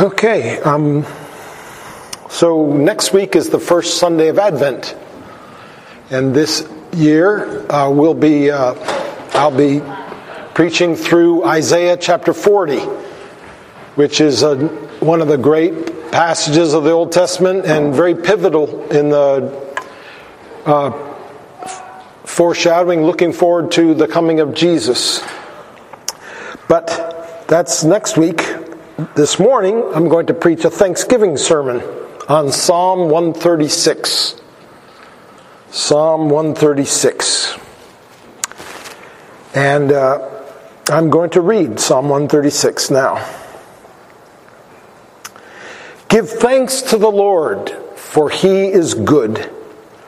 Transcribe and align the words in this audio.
Okay, 0.00 0.58
um, 0.60 1.04
so 2.30 2.72
next 2.72 3.12
week 3.12 3.36
is 3.36 3.50
the 3.50 3.58
first 3.58 3.98
Sunday 3.98 4.28
of 4.28 4.38
Advent, 4.38 4.96
and 6.08 6.34
this 6.34 6.66
year 6.96 7.70
uh, 7.70 7.90
we'll 7.90 8.14
be 8.14 8.50
uh, 8.50 8.72
I'll 9.34 9.54
be 9.54 9.82
preaching 10.54 10.96
through 10.96 11.44
Isaiah 11.44 11.98
chapter 11.98 12.32
40, 12.32 12.78
which 13.96 14.22
is 14.22 14.42
a, 14.42 14.56
one 15.00 15.20
of 15.20 15.28
the 15.28 15.36
great 15.36 16.10
passages 16.10 16.72
of 16.72 16.84
the 16.84 16.92
Old 16.92 17.12
Testament 17.12 17.66
and 17.66 17.94
very 17.94 18.14
pivotal 18.14 18.90
in 18.90 19.10
the 19.10 19.76
uh, 20.64 20.92
foreshadowing, 22.24 23.02
looking 23.02 23.34
forward 23.34 23.70
to 23.72 23.92
the 23.92 24.08
coming 24.08 24.40
of 24.40 24.54
Jesus. 24.54 25.22
But 26.68 27.44
that's 27.48 27.84
next 27.84 28.16
week. 28.16 28.59
This 29.00 29.38
morning, 29.38 29.82
I'm 29.94 30.10
going 30.10 30.26
to 30.26 30.34
preach 30.34 30.66
a 30.66 30.70
Thanksgiving 30.70 31.38
sermon 31.38 31.80
on 32.28 32.52
Psalm 32.52 33.08
136. 33.08 34.38
Psalm 35.70 36.28
136. 36.28 37.56
And 39.54 39.90
uh, 39.90 40.42
I'm 40.90 41.08
going 41.08 41.30
to 41.30 41.40
read 41.40 41.80
Psalm 41.80 42.10
136 42.10 42.90
now. 42.90 43.26
Give 46.08 46.28
thanks 46.28 46.82
to 46.82 46.98
the 46.98 47.10
Lord, 47.10 47.70
for 47.96 48.28
he 48.28 48.66
is 48.66 48.92
good, 48.92 49.50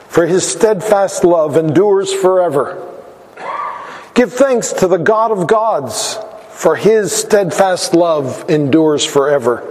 for 0.07 0.27
his 0.27 0.47
steadfast 0.47 1.23
love 1.23 1.57
endures 1.57 2.13
forever. 2.13 2.77
Give 4.13 4.31
thanks 4.31 4.71
to 4.73 4.87
the 4.87 4.99
God 4.99 5.31
of 5.31 5.47
gods 5.47 6.19
for 6.63 6.77
his 6.77 7.13
steadfast 7.13 7.93
love 7.93 8.49
endures 8.49 9.03
forever. 9.03 9.69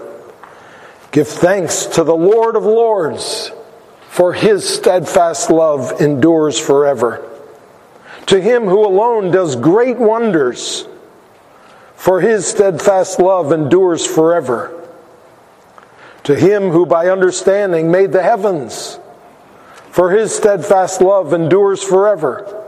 Give 1.10 1.26
thanks 1.26 1.86
to 1.86 2.04
the 2.04 2.14
Lord 2.14 2.54
of 2.54 2.66
Lords, 2.66 3.50
for 4.10 4.34
his 4.34 4.68
steadfast 4.68 5.48
love 5.48 6.02
endures 6.02 6.58
forever. 6.58 7.26
To 8.26 8.38
him 8.38 8.64
who 8.64 8.84
alone 8.84 9.30
does 9.30 9.56
great 9.56 9.96
wonders, 9.96 10.86
for 11.94 12.20
his 12.20 12.46
steadfast 12.46 13.18
love 13.18 13.52
endures 13.52 14.04
forever. 14.04 14.86
To 16.24 16.36
him 16.36 16.68
who 16.68 16.84
by 16.84 17.08
understanding 17.08 17.90
made 17.90 18.12
the 18.12 18.22
heavens, 18.22 18.98
for 19.92 20.10
his 20.10 20.36
steadfast 20.36 21.00
love 21.00 21.32
endures 21.32 21.82
forever. 21.82 22.66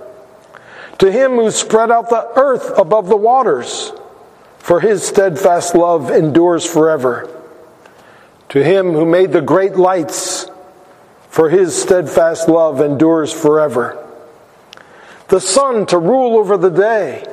To 1.00 1.12
him 1.12 1.32
who 1.32 1.50
spread 1.50 1.90
out 1.90 2.08
the 2.08 2.26
earth 2.36 2.72
above 2.78 3.08
the 3.10 3.18
waters, 3.18 3.92
for 4.64 4.80
his 4.80 5.06
steadfast 5.06 5.74
love 5.74 6.10
endures 6.10 6.64
forever. 6.64 7.28
To 8.48 8.64
him 8.64 8.92
who 8.92 9.04
made 9.04 9.30
the 9.30 9.42
great 9.42 9.76
lights, 9.76 10.50
for 11.28 11.50
his 11.50 11.76
steadfast 11.76 12.48
love 12.48 12.80
endures 12.80 13.30
forever. 13.30 14.02
The 15.28 15.38
sun 15.38 15.84
to 15.88 15.98
rule 15.98 16.38
over 16.38 16.56
the 16.56 16.70
day, 16.70 17.26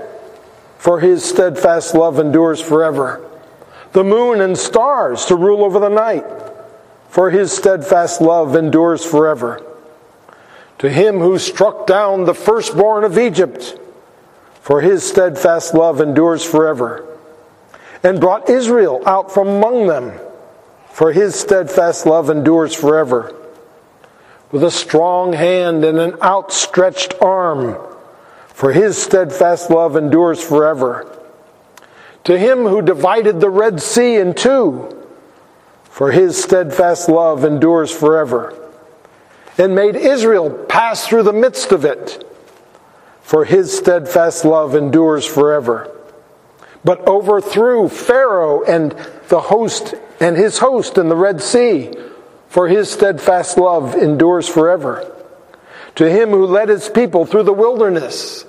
for 0.78 1.00
his 1.00 1.24
steadfast 1.24 1.96
love 1.96 2.20
endures 2.20 2.60
forever. 2.60 3.26
The 3.94 4.04
moon 4.04 4.42
and 4.42 4.58
stars 4.58 5.24
to 5.28 5.38
rule 5.38 5.64
over 5.64 5.80
the 5.80 5.88
night, 5.88 6.26
for 7.08 7.30
his 7.30 7.54
steadfast 7.54 8.20
love 8.20 8.58
endures 8.58 9.06
forever. 9.06 9.66
To 10.80 10.90
him 10.90 11.20
who 11.20 11.40
struck 11.40 11.88
down 11.88 12.26
the 12.26 12.34
firstborn 12.34 13.06
of 13.06 13.18
Egypt, 13.18 13.80
for 14.60 14.82
his 14.82 15.08
steadfast 15.08 15.74
love 15.74 16.02
endures 16.02 16.44
forever 16.44 17.08
and 18.04 18.20
brought 18.20 18.50
Israel 18.50 19.02
out 19.06 19.32
from 19.32 19.48
among 19.48 19.88
them, 19.88 20.20
for 20.92 21.12
his 21.12 21.36
steadfast 21.36 22.06
love 22.06 22.30
endures 22.30 22.74
forever. 22.74 23.36
With 24.52 24.64
a 24.64 24.72
strong 24.72 25.34
hand 25.34 25.86
and 25.86 26.00
an 26.00 26.22
outstretched 26.22 27.14
arm, 27.22 27.78
for 28.48 28.74
his 28.74 29.02
steadfast 29.02 29.70
love 29.70 29.96
endures 29.96 30.44
forever. 30.44 31.08
To 32.26 32.38
him 32.38 32.66
who 32.66 32.82
divided 32.82 33.40
the 33.40 33.50
Red 33.50 33.82
Sea 33.82 34.18
in 34.18 34.34
two, 34.34 35.08
for 35.84 36.12
his 36.12 36.42
steadfast 36.42 37.08
love 37.08 37.46
endures 37.46 37.92
forever. 37.92 38.58
And 39.58 39.76
made 39.76 39.96
Israel 39.96 40.50
pass 40.50 41.08
through 41.08 41.24
the 41.24 41.34
midst 41.34 41.72
of 41.72 41.86
it, 41.86 42.28
for 43.22 43.46
his 43.46 43.76
steadfast 43.76 44.44
love 44.44 44.76
endures 44.76 45.26
forever 45.26 46.01
but 46.84 47.08
overthrew 47.08 47.90
Pharaoh 47.90 48.64
and 48.64 48.92
the 49.30 49.40
host 49.40 49.94
and 50.20 50.38
his 50.38 50.60
host 50.60 50.98
in 50.98 51.10
the 51.10 51.16
Red 51.16 51.42
Sea, 51.42 51.92
for 52.48 52.68
his 52.68 52.92
steadfast 52.92 53.58
love 53.58 53.96
endures 53.96 54.48
forever. 54.48 55.08
To 55.96 56.10
him 56.10 56.30
who 56.30 56.46
led 56.46 56.70
his 56.70 56.90
people 56.90 57.26
through 57.26 57.44
the 57.44 57.54
wilderness, 57.54 58.46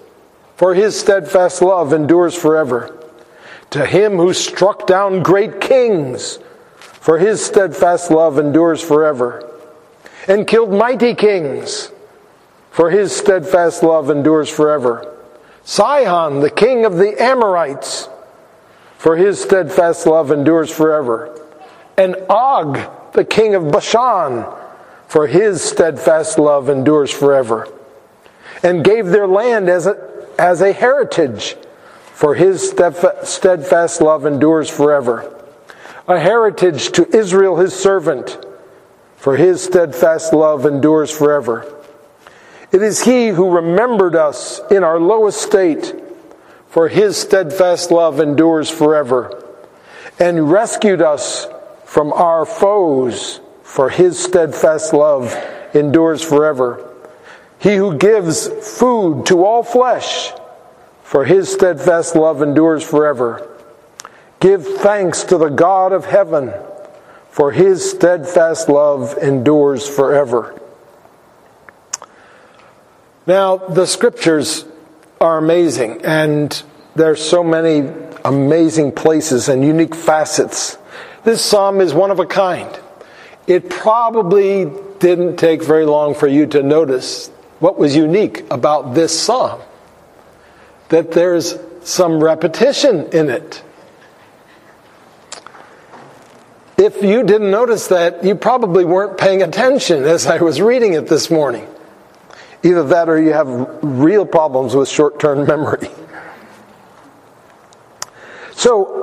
for 0.56 0.74
his 0.74 0.98
steadfast 0.98 1.62
love 1.62 1.92
endures 1.92 2.34
forever. 2.34 2.98
To 3.70 3.86
him 3.86 4.16
who 4.16 4.34
struck 4.34 4.86
down 4.86 5.22
great 5.22 5.60
kings, 5.60 6.38
for 6.76 7.18
his 7.18 7.44
steadfast 7.44 8.10
love 8.10 8.38
endures 8.38 8.82
forever. 8.82 9.48
And 10.28 10.46
killed 10.46 10.72
mighty 10.72 11.14
kings, 11.14 11.90
for 12.70 12.90
his 12.90 13.16
steadfast 13.16 13.82
love 13.82 14.10
endures 14.10 14.48
forever. 14.48 15.08
Sihon, 15.64 16.40
the 16.40 16.50
king 16.50 16.84
of 16.84 16.96
the 16.96 17.20
Amorites, 17.20 18.08
for 19.02 19.16
his 19.16 19.40
steadfast 19.40 20.06
love 20.06 20.30
endures 20.30 20.70
forever. 20.70 21.36
And 21.98 22.14
Og, 22.28 22.78
the 23.14 23.24
king 23.24 23.56
of 23.56 23.72
Bashan, 23.72 24.44
for 25.08 25.26
his 25.26 25.60
steadfast 25.60 26.38
love 26.38 26.68
endures 26.68 27.10
forever. 27.10 27.66
And 28.62 28.84
gave 28.84 29.06
their 29.06 29.26
land 29.26 29.68
as 29.68 29.88
a, 29.88 30.24
as 30.38 30.60
a 30.60 30.72
heritage, 30.72 31.56
for 32.12 32.36
his 32.36 32.70
steadfast 32.70 34.00
love 34.00 34.24
endures 34.24 34.70
forever. 34.70 35.36
A 36.06 36.20
heritage 36.20 36.92
to 36.92 37.04
Israel 37.12 37.56
his 37.56 37.74
servant, 37.74 38.38
for 39.16 39.36
his 39.36 39.64
steadfast 39.64 40.32
love 40.32 40.64
endures 40.64 41.10
forever. 41.10 41.66
It 42.70 42.82
is 42.82 43.02
he 43.02 43.30
who 43.30 43.50
remembered 43.50 44.14
us 44.14 44.60
in 44.70 44.84
our 44.84 45.00
low 45.00 45.26
estate 45.26 45.92
for 46.72 46.88
his 46.88 47.18
steadfast 47.18 47.90
love 47.90 48.18
endures 48.18 48.70
forever, 48.70 49.44
and 50.18 50.50
rescued 50.50 51.02
us 51.02 51.46
from 51.84 52.14
our 52.14 52.46
foes, 52.46 53.40
for 53.62 53.90
his 53.90 54.18
steadfast 54.18 54.94
love 54.94 55.36
endures 55.74 56.22
forever. 56.22 56.88
He 57.58 57.76
who 57.76 57.98
gives 57.98 58.48
food 58.48 59.26
to 59.26 59.44
all 59.44 59.62
flesh, 59.62 60.32
for 61.02 61.26
his 61.26 61.52
steadfast 61.52 62.16
love 62.16 62.40
endures 62.40 62.82
forever. 62.82 63.46
Give 64.40 64.66
thanks 64.66 65.24
to 65.24 65.36
the 65.36 65.50
God 65.50 65.92
of 65.92 66.06
heaven, 66.06 66.54
for 67.28 67.52
his 67.52 67.90
steadfast 67.90 68.70
love 68.70 69.18
endures 69.18 69.86
forever. 69.86 70.58
Now, 73.26 73.58
the 73.58 73.86
scriptures 73.86 74.64
are 75.22 75.38
amazing, 75.38 76.04
and 76.04 76.62
there's 76.96 77.22
so 77.22 77.44
many 77.44 77.88
amazing 78.24 78.92
places 78.92 79.48
and 79.48 79.64
unique 79.64 79.94
facets. 79.94 80.76
This 81.24 81.42
psalm 81.44 81.80
is 81.80 81.94
one 81.94 82.10
of 82.10 82.18
a 82.18 82.26
kind. 82.26 82.68
It 83.46 83.70
probably 83.70 84.70
didn't 84.98 85.36
take 85.36 85.62
very 85.62 85.86
long 85.86 86.14
for 86.14 86.26
you 86.26 86.46
to 86.46 86.62
notice 86.62 87.28
what 87.60 87.78
was 87.78 87.94
unique 87.94 88.44
about 88.50 88.94
this 88.94 89.18
psalm. 89.18 89.60
That 90.88 91.12
there's 91.12 91.56
some 91.84 92.22
repetition 92.22 93.08
in 93.12 93.30
it. 93.30 93.62
If 96.76 97.02
you 97.02 97.22
didn't 97.22 97.50
notice 97.52 97.88
that, 97.88 98.24
you 98.24 98.34
probably 98.34 98.84
weren't 98.84 99.18
paying 99.18 99.42
attention 99.42 100.02
as 100.02 100.26
I 100.26 100.38
was 100.38 100.60
reading 100.60 100.94
it 100.94 101.06
this 101.06 101.30
morning. 101.30 101.66
Either 102.62 102.84
that 102.84 103.08
or 103.08 103.20
you 103.20 103.32
have 103.32 103.78
real 103.82 104.24
problems 104.24 104.74
with 104.74 104.88
short 104.88 105.18
term 105.18 105.46
memory. 105.46 105.88
So, 108.52 109.02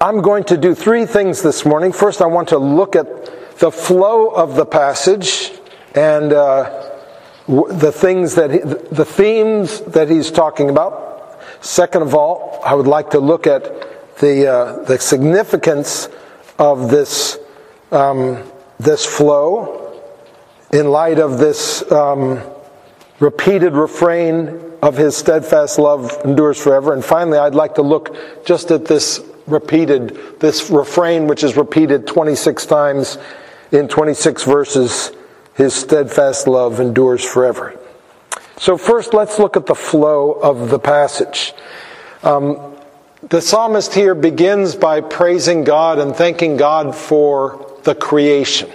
I'm 0.00 0.22
going 0.22 0.44
to 0.44 0.56
do 0.56 0.74
three 0.74 1.04
things 1.04 1.42
this 1.42 1.66
morning. 1.66 1.92
First, 1.92 2.22
I 2.22 2.26
want 2.26 2.48
to 2.48 2.58
look 2.58 2.96
at 2.96 3.58
the 3.58 3.70
flow 3.70 4.28
of 4.28 4.56
the 4.56 4.64
passage 4.64 5.52
and 5.94 6.32
uh, 6.32 6.90
the 7.46 7.92
things 7.92 8.34
that 8.36 8.50
he, 8.50 8.58
the 8.60 9.04
themes 9.04 9.80
that 9.82 10.08
he's 10.08 10.30
talking 10.30 10.70
about. 10.70 11.38
Second 11.60 12.02
of 12.02 12.14
all, 12.14 12.60
I 12.64 12.74
would 12.74 12.86
like 12.86 13.10
to 13.10 13.20
look 13.20 13.46
at 13.46 13.64
the 14.18 14.46
uh, 14.46 14.84
the 14.84 14.98
significance 14.98 16.08
of 16.58 16.90
this 16.90 17.38
um, 17.92 18.42
this 18.78 19.04
flow 19.04 20.00
in 20.72 20.90
light 20.90 21.18
of 21.18 21.38
this. 21.38 21.90
Um, 21.92 22.40
repeated 23.20 23.74
refrain 23.74 24.60
of 24.82 24.96
his 24.96 25.16
steadfast 25.16 25.78
love 25.78 26.10
endures 26.24 26.60
forever. 26.60 26.92
And 26.92 27.04
finally, 27.04 27.38
I'd 27.38 27.54
like 27.54 27.74
to 27.76 27.82
look 27.82 28.44
just 28.44 28.70
at 28.70 28.86
this 28.86 29.20
repeated, 29.46 30.40
this 30.40 30.70
refrain, 30.70 31.26
which 31.26 31.44
is 31.44 31.56
repeated 31.56 32.06
26 32.06 32.66
times 32.66 33.18
in 33.72 33.88
26 33.88 34.44
verses, 34.44 35.12
his 35.54 35.74
steadfast 35.74 36.48
love 36.48 36.80
endures 36.80 37.24
forever. 37.24 37.78
So 38.56 38.76
first, 38.76 39.14
let's 39.14 39.38
look 39.38 39.56
at 39.56 39.66
the 39.66 39.74
flow 39.74 40.32
of 40.32 40.70
the 40.70 40.78
passage. 40.78 41.52
Um, 42.22 42.76
the 43.28 43.40
psalmist 43.40 43.94
here 43.94 44.14
begins 44.14 44.74
by 44.74 45.00
praising 45.02 45.64
God 45.64 45.98
and 45.98 46.16
thanking 46.16 46.56
God 46.56 46.94
for 46.94 47.66
the 47.84 47.94
creation. 47.94 48.70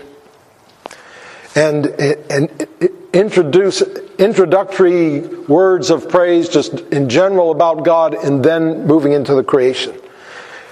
And, 1.56 1.88
and 1.88 2.68
introduce 3.16 3.82
introductory 4.20 5.22
words 5.22 5.90
of 5.90 6.10
praise 6.10 6.50
just 6.50 6.74
in 6.92 7.10
general 7.10 7.52
about 7.52 7.86
God 7.86 8.14
and 8.14 8.44
then 8.44 8.86
moving 8.86 9.14
into 9.14 9.34
the 9.34 9.44
creation. 9.44 9.96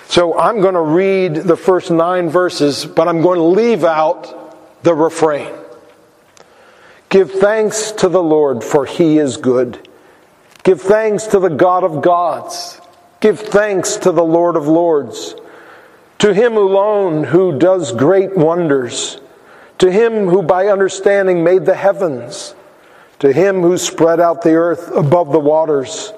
So 0.08 0.38
I'm 0.38 0.62
going 0.62 0.76
to 0.76 0.82
read 0.82 1.36
the 1.36 1.58
first 1.58 1.90
nine 1.90 2.30
verses, 2.30 2.86
but 2.86 3.08
I'm 3.08 3.22
going 3.22 3.40
to 3.40 3.46
leave 3.46 3.84
out 3.84 4.84
the 4.84 4.94
refrain. 4.94 5.52
Give 7.10 7.32
thanks 7.32 7.92
to 7.94 8.10
the 8.10 8.22
Lord, 8.22 8.64
for 8.64 8.86
he 8.86 9.18
is 9.18 9.38
good. 9.38 9.88
Give 10.64 10.82
thanks 10.82 11.28
to 11.28 11.40
the 11.40 11.50
God 11.50 11.84
of 11.84 12.02
gods. 12.02 12.80
Give 13.22 13.40
thanks 13.40 13.96
to 13.98 14.12
the 14.12 14.24
Lord 14.24 14.56
of 14.56 14.68
lords. 14.68 15.36
To 16.20 16.34
him 16.34 16.58
alone 16.58 17.24
who 17.24 17.58
does 17.58 17.92
great 17.92 18.36
wonders. 18.36 19.20
To 19.80 19.92
him 19.92 20.28
who 20.28 20.44
by 20.44 20.68
understanding 20.68 21.44
made 21.44 21.66
the 21.66 21.76
heavens. 21.76 22.56
To 23.20 23.32
him 23.32 23.62
who 23.62 23.78
spread 23.78 24.20
out 24.20 24.42
the 24.42 24.54
earth 24.54 24.92
above 24.94 25.32
the 25.32 25.40
waters. 25.40 26.14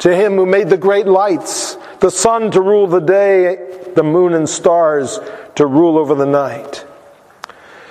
To 0.00 0.14
him 0.14 0.36
who 0.36 0.46
made 0.46 0.68
the 0.68 0.76
great 0.76 1.06
lights, 1.06 1.76
the 2.00 2.10
sun 2.10 2.50
to 2.52 2.60
rule 2.60 2.86
the 2.86 3.00
day, 3.00 3.92
the 3.94 4.02
moon 4.02 4.32
and 4.34 4.48
stars 4.48 5.18
to 5.56 5.66
rule 5.66 5.98
over 5.98 6.14
the 6.14 6.26
night. 6.26 6.86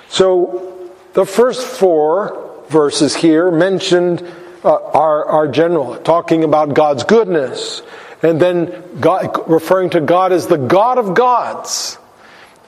So 0.08 0.90
the 1.12 1.24
first 1.24 1.66
four 1.66 2.64
verses 2.68 3.14
here 3.14 3.50
mentioned 3.50 4.22
uh, 4.64 4.74
are, 4.74 5.24
are 5.24 5.48
general, 5.48 5.96
talking 5.96 6.44
about 6.44 6.74
God's 6.74 7.04
goodness, 7.04 7.82
and 8.22 8.40
then 8.40 9.00
God, 9.00 9.48
referring 9.48 9.90
to 9.90 10.00
God 10.00 10.32
as 10.32 10.46
the 10.48 10.58
God 10.58 10.98
of 10.98 11.14
gods. 11.14 11.96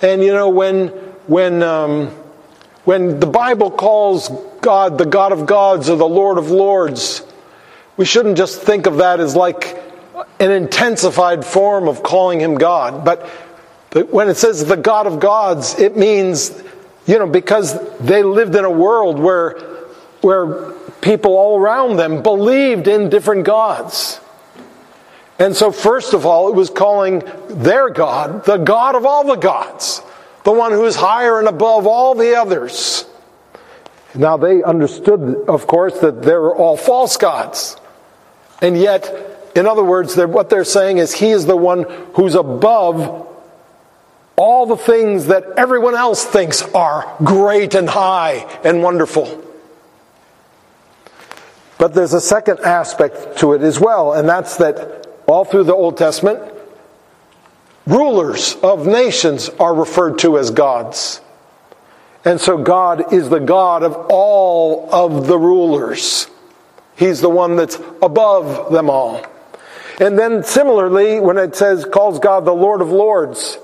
And 0.01 0.23
you 0.23 0.33
know, 0.33 0.49
when, 0.49 0.89
when, 1.27 1.63
um, 1.63 2.15
when 2.85 3.21
the 3.21 3.27
Bible 3.27 3.71
calls 3.71 4.29
God 4.61 4.99
the 4.99 5.07
God 5.07 5.33
of 5.33 5.47
gods 5.47 5.89
or 5.89 5.97
the 5.97 6.09
Lord 6.09 6.39
of 6.39 6.51
lords, 6.51 7.23
we 7.97 8.05
shouldn't 8.05 8.37
just 8.37 8.63
think 8.63 8.87
of 8.87 8.97
that 8.99 9.21
as 9.21 9.37
like 9.37 9.81
an 10.41 10.51
intensified 10.51 11.45
form 11.45 11.89
of 11.89 12.03
calling 12.03 12.41
him 12.41 12.57
God. 12.57 13.05
But, 13.05 13.29
when 14.11 14.31
it 14.31 14.39
says 14.39 14.65
the 14.65 14.77
God 14.77 15.07
of 15.07 15.21
gods, 15.21 15.79
it 15.79 15.99
means, 15.99 16.51
you 17.07 17.19
know, 17.19 17.27
because 17.27 17.79
they 17.99 18.23
lived 18.23 18.57
in 18.57 18.65
a 18.65 18.71
world 18.71 19.19
where, 19.19 19.59
where 20.23 20.73
people 21.03 21.37
all 21.37 21.59
around 21.59 21.97
them 21.97 22.23
believed 22.23 22.89
in 22.89 23.11
different 23.11 23.45
gods. 23.45 24.19
And 25.39 25.55
so, 25.55 25.71
first 25.71 26.15
of 26.15 26.25
all, 26.25 26.49
it 26.49 26.55
was 26.55 26.71
calling 26.71 27.23
their 27.49 27.91
God 27.91 28.47
the 28.47 28.57
God 28.57 28.95
of 28.95 29.05
all 29.05 29.27
the 29.27 29.37
gods, 29.37 30.01
the 30.45 30.53
one 30.53 30.73
who 30.73 30.85
is 30.85 30.97
higher 30.97 31.39
and 31.39 31.49
above 31.49 31.87
all 31.87 32.15
the 32.15 32.37
others. 32.37 33.05
Now, 34.15 34.37
they 34.37 34.63
understood, 34.63 35.45
of 35.49 35.67
course, 35.67 35.99
that 36.01 36.23
they 36.23 36.35
were 36.35 36.55
all 36.55 36.77
false 36.77 37.17
gods. 37.17 37.77
And 38.61 38.77
yet, 38.77 39.51
in 39.55 39.67
other 39.67 39.85
words, 39.85 40.17
what 40.17 40.51
they're 40.51 40.65
saying 40.65 40.99
is 40.99 41.15
he 41.15 41.31
is 41.31 41.47
the 41.47 41.57
one 41.57 41.85
who's 42.15 42.35
above 42.35 43.29
all 44.37 44.67
the 44.67 44.77
things 44.77 45.27
that 45.27 45.45
everyone 45.57 45.95
else 45.95 46.25
thinks 46.25 46.63
are 46.75 47.17
great 47.23 47.75
and 47.75 47.89
high 47.89 48.47
and 48.65 48.83
wonderful. 48.83 49.43
But 51.79 51.95
there's 51.95 52.13
a 52.13 52.21
second 52.21 52.61
aspect 52.61 53.39
to 53.39 53.55
it 53.55 53.63
as 53.63 53.81
well, 53.81 54.13
and 54.13 54.29
that's 54.29 54.57
that 54.59 55.07
all 55.27 55.45
through 55.45 55.65
the 55.65 55.75
Old 55.75 55.97
Testament, 55.97 56.52
rulers 57.87 58.55
of 58.63 58.87
nations 58.87 59.49
are 59.61 59.75
referred 59.75 60.19
to 60.21 60.39
as 60.39 60.51
gods. 60.51 61.21
And 62.25 62.41
so 62.41 62.57
God 62.57 63.13
is 63.13 63.29
the 63.29 63.41
God 63.41 63.83
of 63.83 64.07
all 64.09 64.89
of 64.93 65.27
the 65.27 65.39
rulers. 65.39 66.29
He's 66.97 67.21
the 67.21 67.29
one 67.29 67.57
that's 67.57 67.81
above 68.01 68.73
them 68.73 68.89
all. 68.89 69.27
And 70.01 70.19
then 70.19 70.43
similarly, 70.45 71.21
when 71.21 71.37
it 71.37 71.57
says, 71.57 71.85
calls 71.85 72.19
God 72.19 72.45
the 72.45 72.55
Lord 72.55 72.81
of 72.81 72.91
Lords, 72.91 73.59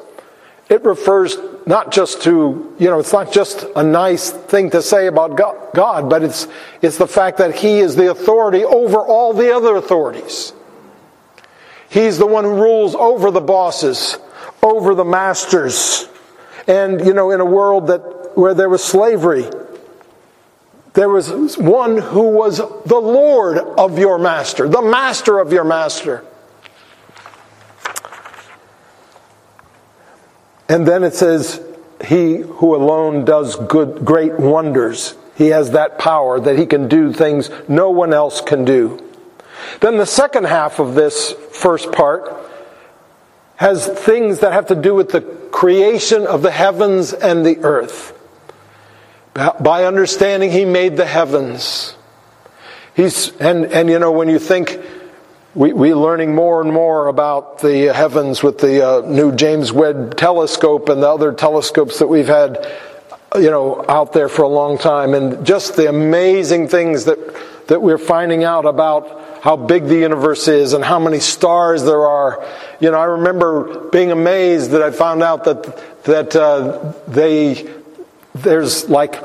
it 0.69 0.85
refers 0.85 1.37
not 1.67 1.93
just 1.93 2.23
to, 2.23 2.75
you 2.79 2.88
know, 2.88 2.99
it's 2.99 3.12
not 3.12 3.32
just 3.32 3.64
a 3.76 3.82
nice 3.82 4.31
thing 4.31 4.71
to 4.71 4.82
say 4.82 5.06
about 5.06 5.37
God, 5.75 6.11
but 6.11 6.23
it's, 6.23 6.47
it's 6.82 6.99
the 6.99 7.06
fact 7.06 7.38
that 7.38 7.55
He 7.55 7.79
is 7.79 7.97
the 7.97 8.11
authority 8.11 8.64
over 8.64 8.99
all 8.99 9.32
the 9.32 9.55
other 9.55 9.76
authorities. 9.76 10.53
He's 11.88 12.19
the 12.19 12.26
one 12.26 12.44
who 12.44 12.55
rules 12.55 12.94
over 12.94 13.31
the 13.31 13.40
bosses, 13.40 14.19
over 14.62 14.94
the 14.94 15.05
masters. 15.05 16.08
And, 16.67 17.05
you 17.06 17.14
know, 17.14 17.31
in 17.31 17.40
a 17.40 17.44
world 17.44 17.87
that, 17.87 18.37
where 18.37 18.55
there 18.55 18.69
was 18.69 18.85
slavery, 18.85 19.46
there 20.93 21.08
was 21.08 21.56
one 21.56 21.99
who 21.99 22.29
was 22.31 22.58
the 22.58 22.99
Lord 23.00 23.58
of 23.58 23.99
your 23.99 24.19
master, 24.19 24.69
the 24.69 24.82
master 24.82 25.38
of 25.38 25.52
your 25.52 25.64
master. 25.64 26.25
And 30.69 30.87
then 30.87 31.02
it 31.05 31.14
says, 31.14 31.64
He 32.05 32.37
who 32.37 32.75
alone 32.75 33.25
does 33.25 33.56
good, 33.56 34.05
great 34.05 34.38
wonders. 34.38 35.17
He 35.37 35.49
has 35.49 35.70
that 35.70 35.99
power 35.99 36.38
that 36.40 36.58
he 36.58 36.67
can 36.67 36.88
do 36.88 37.12
things 37.12 37.49
no 37.69 37.90
one 37.90 38.12
else 38.12 38.40
can 38.40 38.64
do. 38.64 39.08
Then 39.81 39.97
the 39.97 40.07
second 40.07 40.45
half 40.45 40.79
of 40.79 40.95
this 40.95 41.33
first 41.53 41.93
part 41.93 42.33
has 43.57 43.87
things 43.87 44.41
that 44.41 44.53
have 44.53 44.67
to 44.67 44.75
do 44.75 44.95
with 44.95 45.11
the 45.11 45.21
creation 45.21 46.27
of 46.27 46.43
the 46.43 46.51
heavens 46.51 47.13
and 47.13 47.45
the 47.45 47.59
earth. 47.59 48.15
By 49.35 49.85
understanding, 49.85 50.51
he 50.51 50.65
made 50.65 50.97
the 50.97 51.07
heavens. 51.07 51.97
He's, 52.95 53.37
and, 53.39 53.67
and 53.67 53.89
you 53.89 53.99
know, 53.99 54.13
when 54.13 54.29
you 54.29 54.39
think, 54.39 54.81
we, 55.55 55.73
we're 55.73 55.97
learning 55.97 56.35
more 56.35 56.61
and 56.61 56.73
more 56.73 57.07
about 57.07 57.61
the 57.61 57.93
heavens 57.95 58.43
with 58.43 58.59
the 58.59 58.87
uh, 58.87 59.01
new 59.07 59.35
James 59.35 59.73
Webb 59.73 60.17
telescope 60.17 60.89
and 60.89 61.03
the 61.03 61.09
other 61.09 61.33
telescopes 61.33 62.00
that 62.00 62.09
we've 62.09 62.29
had, 62.29 62.71
you 63.35 63.50
know, 63.50 63.85
out 63.88 64.12
there 64.12 64.29
for 64.29 64.43
a 64.43 64.49
long 64.49 64.79
time, 64.79 65.15
and 65.15 65.47
just 65.47 65.77
the 65.77 65.88
amazing 65.88 66.69
things 66.69 67.05
that, 67.07 67.19
that 67.69 67.83
we're 67.83 67.99
finding 67.99 68.45
out 68.45 68.67
about 68.67 69.27
how 69.42 69.57
big 69.57 69.85
the 69.85 69.97
universe 69.97 70.49
is 70.49 70.73
and 70.73 70.85
how 70.85 70.99
many 70.99 71.21
stars 71.21 71.85
there 71.85 72.07
are. 72.07 72.47
You 72.80 72.90
know, 72.90 72.99
I 72.99 73.04
remember 73.04 73.88
being 73.90 74.11
amazed 74.11 74.71
that 74.73 74.83
I 74.83 74.90
found 74.90 75.23
out 75.23 75.45
that, 75.45 76.04
that 76.04 76.37
uh, 76.37 76.92
they, 77.07 77.73
there's 78.35 78.88
like 78.88 79.23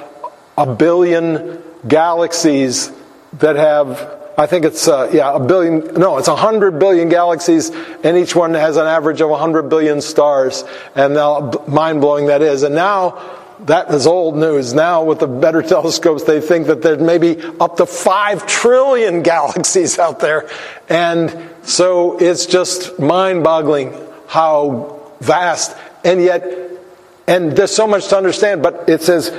a 0.58 0.76
billion 0.76 1.62
galaxies 1.88 2.92
that 3.34 3.56
have 3.56 4.22
I 4.36 4.48
think 4.48 4.66
it's 4.66 4.88
uh, 4.88 5.12
yeah 5.14 5.36
a 5.36 5.40
billion 5.40 5.94
no 5.94 6.18
it's 6.18 6.28
a 6.28 6.36
hundred 6.36 6.80
billion 6.80 7.08
galaxies 7.10 7.70
and 8.04 8.18
each 8.18 8.36
one 8.36 8.54
has 8.56 8.78
an 8.78 8.88
average 8.88 9.22
of 9.22 9.30
a 9.30 9.38
hundred 9.38 9.70
billion 9.70 10.02
stars 10.02 10.64
and 10.96 11.16
how 11.16 11.64
mind 11.68 12.02
blowing 12.02 12.28
that 12.28 12.42
is 12.42 12.64
and 12.64 12.74
now 12.74 13.43
that 13.66 13.94
is 13.94 14.06
old 14.08 14.36
news 14.36 14.74
now 14.74 15.04
with 15.04 15.20
the 15.20 15.28
better 15.28 15.62
telescopes 15.62 16.24
they 16.24 16.42
think 16.42 16.68
that 16.68 16.82
there's 16.82 17.02
maybe 17.02 17.42
up 17.60 17.78
to 17.78 17.86
five 17.86 18.46
trillion 18.46 19.22
galaxies 19.24 20.00
out 20.00 20.20
there 20.20 20.50
and 20.90 21.36
so 21.64 22.18
it's 22.18 22.46
just 22.46 23.00
mind 23.00 23.44
boggling 23.44 23.94
how 24.28 25.12
vast 25.20 25.76
and 26.04 26.22
yet 26.22 26.44
and 27.28 27.54
there's 27.54 27.72
so 27.72 27.88
much 27.88 28.08
to 28.08 28.18
understand 28.18 28.62
but 28.62 28.90
it 28.90 29.02
says 29.02 29.32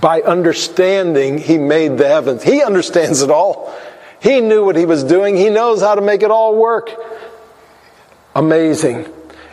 by 0.00 0.20
understanding, 0.20 1.38
he 1.38 1.56
made 1.56 1.98
the 1.98 2.06
heavens. 2.06 2.42
He 2.42 2.62
understands 2.62 3.22
it 3.22 3.30
all. 3.30 3.74
He 4.20 4.40
knew 4.40 4.64
what 4.64 4.76
he 4.76 4.84
was 4.84 5.04
doing. 5.04 5.36
He 5.36 5.50
knows 5.50 5.80
how 5.80 5.94
to 5.94 6.00
make 6.00 6.22
it 6.22 6.30
all 6.30 6.56
work. 6.56 6.90
Amazing. 8.34 9.06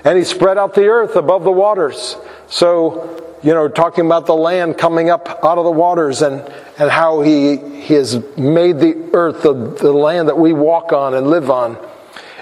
And 0.03 0.17
he 0.17 0.23
spread 0.23 0.57
out 0.57 0.73
the 0.73 0.87
earth 0.87 1.15
above 1.15 1.43
the 1.43 1.51
waters. 1.51 2.17
So, 2.47 3.30
you 3.43 3.53
know, 3.53 3.67
talking 3.67 4.05
about 4.05 4.27
the 4.27 4.35
land 4.35 4.77
coming 4.77 5.09
up 5.09 5.27
out 5.43 5.57
of 5.57 5.65
the 5.65 5.71
waters 5.71 6.21
and, 6.21 6.41
and 6.77 6.91
how 6.91 7.21
he, 7.21 7.57
he 7.57 7.95
has 7.95 8.15
made 8.37 8.79
the 8.79 9.09
earth, 9.13 9.41
the, 9.41 9.53
the 9.53 9.91
land 9.91 10.29
that 10.29 10.37
we 10.37 10.53
walk 10.53 10.93
on 10.93 11.15
and 11.15 11.27
live 11.27 11.49
on. 11.49 11.77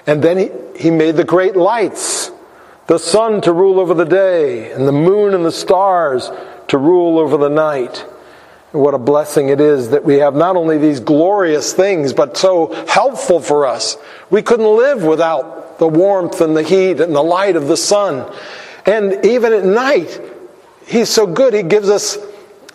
And 0.06 0.22
then 0.22 0.38
he, 0.38 0.50
he 0.78 0.92
made 0.92 1.16
the 1.16 1.24
great 1.24 1.56
lights, 1.56 2.32
the 2.88 2.98
sun 2.98 3.42
to 3.42 3.54
rule 3.54 3.80
over 3.80 3.94
the 3.94 4.06
day, 4.06 4.72
and 4.72 4.88
the 4.88 4.92
moon 4.92 5.34
and 5.34 5.46
the 5.46 5.52
stars 5.52 6.30
to 6.68 6.78
rule 6.78 7.18
over 7.18 7.38
the 7.38 7.50
night. 7.50 7.98
What 8.72 8.94
a 8.94 9.00
blessing 9.00 9.50
it 9.50 9.62
is 9.62 9.92
that 9.92 10.04
we 10.04 10.16
have 10.16 10.36
not 10.36 10.56
only 10.56 10.78
these 10.78 11.00
glorious 11.00 11.74
things, 11.74 12.14
but 12.14 12.38
so 12.38 12.74
helpful 12.88 13.40
for 13.40 13.66
us. 13.66 13.98
We 14.30 14.42
couldn't 14.42 14.66
live 14.66 15.04
without 15.04 15.80
the 15.80 15.88
warmth 15.88 16.42
and 16.42 16.56
the 16.56 16.62
heat 16.62 17.00
and 17.00 17.16
the 17.16 17.24
light 17.24 17.56
of 17.56 17.68
the 17.68 17.78
sun. 17.78 18.32
And 18.86 19.26
even 19.26 19.54
at 19.54 19.66
night, 19.66 20.22
He's 20.90 21.10
so 21.10 21.28
good. 21.28 21.54
He 21.54 21.62
gives 21.62 21.88
us 21.88 22.18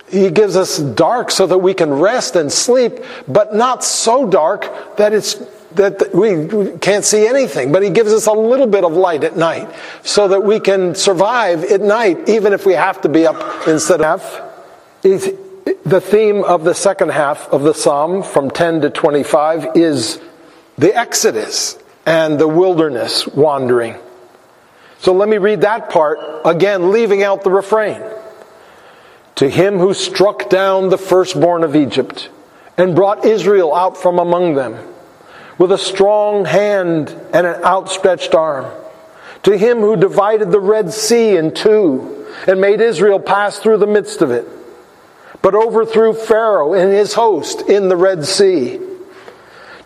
he 0.09 0.31
gives 0.31 0.55
us 0.55 0.79
dark 0.79 1.33
so 1.33 1.47
that 1.49 1.59
we 1.59 1.75
can 1.75 1.91
rest 1.91 2.37
and 2.37 2.53
sleep, 2.53 2.93
but 3.27 3.55
not 3.55 3.83
so 3.83 4.29
dark 4.29 4.97
that 4.97 5.13
it's 5.13 5.35
that 5.73 6.15
we 6.15 6.79
can't 6.79 7.05
see 7.05 7.27
anything. 7.27 7.73
But 7.73 7.83
he 7.83 7.91
gives 7.91 8.13
us 8.13 8.29
a 8.29 8.33
little 8.33 8.69
bit 8.69 8.85
of 8.85 8.93
light 8.93 9.25
at 9.25 9.37
night 9.37 9.75
so 10.05 10.29
that 10.29 10.45
we 10.45 10.61
can 10.61 10.95
survive 10.95 11.65
at 11.65 11.81
night, 11.81 12.29
even 12.29 12.53
if 12.53 12.65
we 12.65 12.75
have 12.75 13.01
to 13.01 13.09
be 13.09 13.27
up 13.27 13.67
instead 13.67 14.01
of 14.01 14.23
half. 14.23 14.53
The 15.03 16.01
theme 16.01 16.45
of 16.45 16.63
the 16.63 16.75
second 16.75 17.11
half 17.11 17.49
of 17.49 17.63
the 17.63 17.75
psalm 17.75 18.23
from 18.23 18.51
10 18.51 18.83
to 18.83 18.91
25 18.91 19.77
is 19.77 20.21
the 20.79 20.97
Exodus 20.97 21.77
and 22.07 22.39
the 22.39 22.47
wilderness 22.47 23.27
wandering. 23.27 23.97
So 25.05 25.13
let 25.13 25.29
me 25.29 25.37
read 25.37 25.61
that 25.61 25.91
part 25.91 26.19
again, 26.47 26.91
leaving 26.91 27.23
out 27.23 27.45
the 27.45 27.51
refrain. 27.51 28.03
To 29.35 29.51
him 29.51 29.77
who 29.77 29.93
struck 29.93 30.49
down 30.49 30.89
the 30.89 30.97
firstborn 30.97 31.63
of 31.63 31.77
Egypt 31.77 32.31
and 32.79 32.97
brought 32.97 33.27
Israel 33.27 33.75
out 33.75 33.99
from 33.99 34.19
among 34.19 34.55
them 34.55 34.79
with 35.59 35.73
a 35.73 35.77
strong 35.77 36.47
hand 36.47 37.11
and 37.35 37.47
an 37.47 37.63
outstretched 37.65 38.35
arm. 38.35 38.65
To 39.43 39.59
him 39.59 39.81
who 39.81 39.95
divided 39.95 40.51
the 40.51 40.59
Red 40.59 40.91
Sea 40.91 41.37
in 41.37 41.53
two 41.53 42.27
and 42.47 42.59
made 42.59 42.81
Israel 42.81 43.21
pass 43.21 43.59
through 43.59 43.77
the 43.77 43.87
midst 43.87 44.23
of 44.23 44.31
it, 44.31 44.49
but 45.43 45.55
overthrew 45.55 46.15
Pharaoh 46.15 46.73
and 46.73 46.91
his 46.91 47.13
host 47.13 47.61
in 47.69 47.91
the 47.91 47.97
Red 47.97 48.25
Sea 48.25 48.81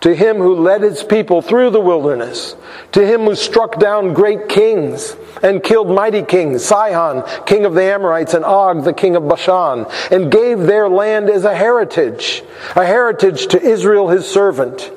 to 0.00 0.14
him 0.14 0.36
who 0.36 0.54
led 0.54 0.82
his 0.82 1.02
people 1.02 1.42
through 1.42 1.70
the 1.70 1.80
wilderness, 1.80 2.54
to 2.92 3.04
him 3.04 3.22
who 3.22 3.34
struck 3.34 3.80
down 3.80 4.14
great 4.14 4.48
kings 4.48 5.16
and 5.42 5.62
killed 5.62 5.88
mighty 5.88 6.22
kings, 6.22 6.64
Sihon, 6.64 7.24
king 7.46 7.64
of 7.64 7.74
the 7.74 7.82
Amorites, 7.82 8.34
and 8.34 8.44
Og, 8.44 8.84
the 8.84 8.92
king 8.92 9.16
of 9.16 9.28
Bashan, 9.28 9.86
and 10.10 10.30
gave 10.30 10.60
their 10.60 10.88
land 10.88 11.28
as 11.28 11.44
a 11.44 11.54
heritage, 11.54 12.42
a 12.76 12.84
heritage 12.84 13.48
to 13.48 13.60
Israel 13.60 14.08
his 14.08 14.26
servant. 14.28 14.92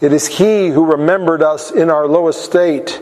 It 0.00 0.12
is 0.12 0.28
he 0.28 0.68
who 0.68 0.92
remembered 0.92 1.42
us 1.42 1.72
in 1.72 1.90
our 1.90 2.06
low 2.06 2.28
estate 2.28 3.00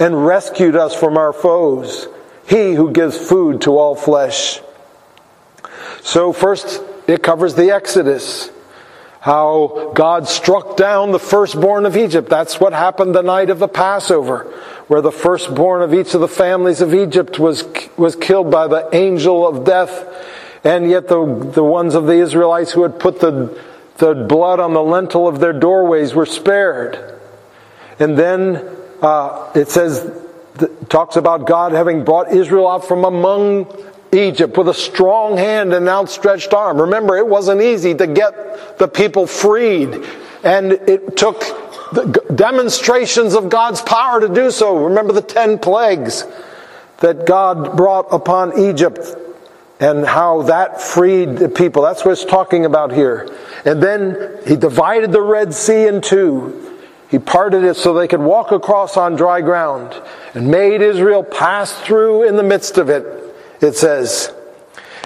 and 0.00 0.26
rescued 0.26 0.74
us 0.74 0.94
from 0.94 1.16
our 1.16 1.32
foes, 1.32 2.08
he 2.48 2.74
who 2.74 2.90
gives 2.90 3.16
food 3.16 3.60
to 3.62 3.78
all 3.78 3.94
flesh. 3.94 4.60
So 6.02 6.32
first, 6.32 6.82
it 7.06 7.22
covers 7.22 7.54
the 7.54 7.70
Exodus 7.70 8.50
how 9.24 9.90
God 9.94 10.28
struck 10.28 10.76
down 10.76 11.10
the 11.10 11.18
firstborn 11.18 11.86
of 11.86 11.96
Egypt. 11.96 12.28
That's 12.28 12.60
what 12.60 12.74
happened 12.74 13.14
the 13.14 13.22
night 13.22 13.48
of 13.48 13.58
the 13.58 13.68
Passover, 13.68 14.52
where 14.86 15.00
the 15.00 15.10
firstborn 15.10 15.80
of 15.80 15.94
each 15.94 16.12
of 16.12 16.20
the 16.20 16.28
families 16.28 16.82
of 16.82 16.92
Egypt 16.92 17.38
was, 17.38 17.64
was 17.96 18.16
killed 18.16 18.50
by 18.50 18.68
the 18.68 18.86
angel 18.94 19.48
of 19.48 19.64
death. 19.64 20.62
And 20.62 20.90
yet 20.90 21.08
the, 21.08 21.24
the 21.54 21.64
ones 21.64 21.94
of 21.94 22.04
the 22.04 22.16
Israelites 22.16 22.72
who 22.72 22.82
had 22.82 23.00
put 23.00 23.20
the, 23.20 23.58
the 23.96 24.12
blood 24.12 24.60
on 24.60 24.74
the 24.74 24.82
lintel 24.82 25.26
of 25.26 25.40
their 25.40 25.54
doorways 25.54 26.12
were 26.12 26.26
spared. 26.26 27.18
And 27.98 28.18
then 28.18 28.56
uh, 29.00 29.52
it 29.54 29.70
says, 29.70 30.06
talks 30.90 31.16
about 31.16 31.46
God 31.46 31.72
having 31.72 32.04
brought 32.04 32.30
Israel 32.30 32.68
out 32.68 32.86
from 32.86 33.06
among 33.06 33.72
Egypt 34.14 34.56
with 34.56 34.68
a 34.68 34.74
strong 34.74 35.36
hand 35.36 35.74
and 35.74 35.88
outstretched 35.88 36.54
arm. 36.54 36.80
Remember, 36.80 37.16
it 37.16 37.26
wasn't 37.26 37.60
easy 37.60 37.94
to 37.94 38.06
get 38.06 38.78
the 38.78 38.88
people 38.88 39.26
freed, 39.26 40.06
and 40.42 40.72
it 40.72 41.16
took 41.16 41.42
demonstrations 42.34 43.34
of 43.34 43.48
God's 43.48 43.82
power 43.82 44.20
to 44.20 44.28
do 44.28 44.50
so. 44.50 44.84
Remember 44.84 45.12
the 45.12 45.22
ten 45.22 45.58
plagues 45.58 46.24
that 46.98 47.26
God 47.26 47.76
brought 47.76 48.06
upon 48.12 48.58
Egypt 48.58 49.00
and 49.80 50.06
how 50.06 50.42
that 50.42 50.80
freed 50.80 51.36
the 51.36 51.48
people. 51.48 51.82
That's 51.82 52.04
what 52.04 52.12
it's 52.12 52.24
talking 52.24 52.64
about 52.64 52.92
here. 52.92 53.28
And 53.64 53.82
then 53.82 54.38
he 54.46 54.56
divided 54.56 55.12
the 55.12 55.20
Red 55.20 55.52
Sea 55.52 55.86
in 55.86 56.00
two. 56.00 56.80
He 57.10 57.18
parted 57.18 57.64
it 57.64 57.74
so 57.76 57.92
they 57.92 58.08
could 58.08 58.20
walk 58.20 58.50
across 58.50 58.96
on 58.96 59.16
dry 59.16 59.40
ground 59.40 60.00
and 60.32 60.48
made 60.48 60.80
Israel 60.80 61.22
pass 61.22 61.72
through 61.80 62.26
in 62.26 62.36
the 62.36 62.42
midst 62.42 62.78
of 62.78 62.88
it 62.88 63.23
it 63.64 63.76
says. 63.76 64.32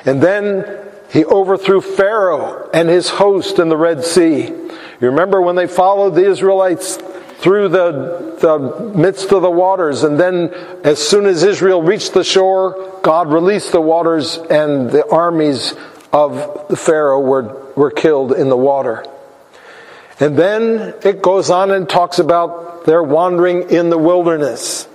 And 0.04 0.22
then 0.22 0.88
he 1.10 1.24
overthrew 1.24 1.80
Pharaoh 1.80 2.68
and 2.72 2.88
his 2.88 3.08
host 3.08 3.58
in 3.58 3.68
the 3.68 3.76
Red 3.76 4.04
Sea. 4.04 4.46
You 4.46 5.08
remember 5.08 5.40
when 5.40 5.56
they 5.56 5.66
followed 5.66 6.14
the 6.14 6.28
Israelites 6.28 6.98
through 7.38 7.68
the, 7.68 8.36
the 8.40 8.92
midst 8.96 9.32
of 9.32 9.42
the 9.42 9.50
waters, 9.50 10.02
and 10.02 10.18
then 10.18 10.52
as 10.82 10.98
soon 10.98 11.26
as 11.26 11.44
Israel 11.44 11.82
reached 11.82 12.12
the 12.12 12.24
shore, 12.24 13.00
God 13.02 13.32
released 13.32 13.70
the 13.70 13.80
waters, 13.80 14.36
and 14.36 14.90
the 14.90 15.08
armies 15.08 15.74
of 16.12 16.66
the 16.68 16.76
Pharaoh 16.76 17.20
were, 17.20 17.72
were 17.76 17.92
killed 17.92 18.32
in 18.32 18.48
the 18.48 18.56
water. 18.56 19.04
And 20.18 20.36
then 20.36 20.94
it 21.04 21.22
goes 21.22 21.48
on 21.48 21.70
and 21.70 21.88
talks 21.88 22.18
about 22.18 22.86
their 22.86 23.04
wandering 23.04 23.70
in 23.70 23.88
the 23.88 23.98
wilderness 23.98 24.88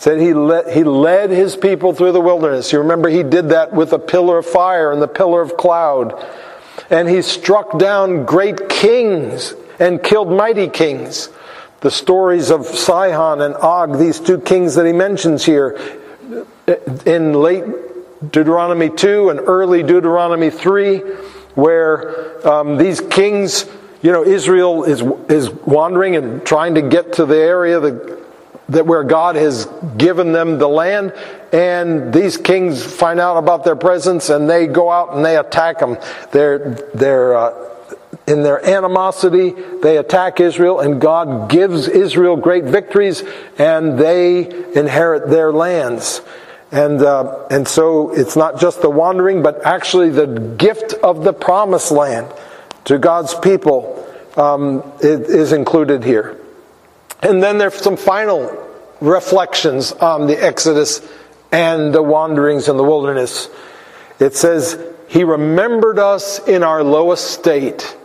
said 0.00 0.18
he 0.18 0.32
led, 0.32 0.74
he 0.74 0.82
led 0.82 1.28
his 1.28 1.56
people 1.56 1.92
through 1.92 2.12
the 2.12 2.22
wilderness. 2.22 2.72
You 2.72 2.78
remember 2.78 3.10
he 3.10 3.22
did 3.22 3.50
that 3.50 3.74
with 3.74 3.92
a 3.92 3.98
pillar 3.98 4.38
of 4.38 4.46
fire 4.46 4.92
and 4.92 5.02
the 5.02 5.06
pillar 5.06 5.42
of 5.42 5.58
cloud. 5.58 6.26
And 6.88 7.06
he 7.06 7.20
struck 7.20 7.78
down 7.78 8.24
great 8.24 8.70
kings 8.70 9.52
and 9.78 10.02
killed 10.02 10.30
mighty 10.32 10.68
kings. 10.68 11.28
The 11.82 11.90
stories 11.90 12.48
of 12.48 12.64
Sihon 12.64 13.42
and 13.42 13.54
Og, 13.56 13.98
these 13.98 14.18
two 14.18 14.40
kings 14.40 14.74
that 14.76 14.86
he 14.86 14.92
mentions 14.94 15.44
here 15.44 15.78
in 17.04 17.34
late 17.34 17.64
Deuteronomy 18.32 18.88
2 18.88 19.28
and 19.28 19.40
early 19.40 19.82
Deuteronomy 19.82 20.48
3, 20.48 21.00
where 21.56 22.48
um, 22.48 22.78
these 22.78 23.02
kings, 23.02 23.66
you 24.00 24.12
know, 24.12 24.24
Israel 24.24 24.82
is, 24.84 25.02
is 25.28 25.50
wandering 25.50 26.16
and 26.16 26.42
trying 26.46 26.76
to 26.76 26.82
get 26.82 27.12
to 27.14 27.26
the 27.26 27.36
area, 27.36 27.78
the 27.80 28.20
that 28.70 28.86
where 28.86 29.04
God 29.04 29.36
has 29.36 29.66
given 29.96 30.32
them 30.32 30.58
the 30.58 30.68
land, 30.68 31.12
and 31.52 32.12
these 32.12 32.36
kings 32.36 32.84
find 32.84 33.20
out 33.20 33.36
about 33.36 33.64
their 33.64 33.76
presence 33.76 34.30
and 34.30 34.48
they 34.48 34.66
go 34.66 34.90
out 34.90 35.14
and 35.14 35.24
they 35.24 35.36
attack 35.36 35.80
them. 35.80 35.98
They're, 36.32 36.74
they're, 36.94 37.36
uh, 37.36 37.70
in 38.26 38.42
their 38.42 38.64
animosity, 38.64 39.50
they 39.82 39.96
attack 39.96 40.40
Israel, 40.40 40.80
and 40.80 41.00
God 41.00 41.50
gives 41.50 41.88
Israel 41.88 42.36
great 42.36 42.64
victories, 42.64 43.24
and 43.58 43.98
they 43.98 44.48
inherit 44.72 45.28
their 45.28 45.52
lands. 45.52 46.22
And, 46.70 47.02
uh, 47.02 47.46
and 47.50 47.66
so 47.66 48.14
it's 48.14 48.36
not 48.36 48.60
just 48.60 48.82
the 48.82 48.90
wandering, 48.90 49.42
but 49.42 49.64
actually 49.66 50.10
the 50.10 50.26
gift 50.26 50.94
of 51.02 51.24
the 51.24 51.32
promised 51.32 51.90
land 51.90 52.32
to 52.84 52.98
God's 52.98 53.34
people 53.34 54.06
um, 54.36 54.84
is 55.00 55.52
included 55.52 56.04
here. 56.04 56.39
And 57.22 57.42
then 57.42 57.58
there's 57.58 57.74
some 57.74 57.96
final 57.96 58.66
reflections 59.00 59.92
on 59.92 60.26
the 60.26 60.42
Exodus 60.42 61.06
and 61.52 61.94
the 61.94 62.02
wanderings 62.02 62.68
in 62.68 62.76
the 62.76 62.84
wilderness. 62.84 63.48
It 64.18 64.36
says, 64.36 64.78
He 65.08 65.24
remembered 65.24 65.98
us 65.98 66.38
in 66.46 66.62
our 66.62 66.82
lowest 66.82 67.30
state. 67.30 67.96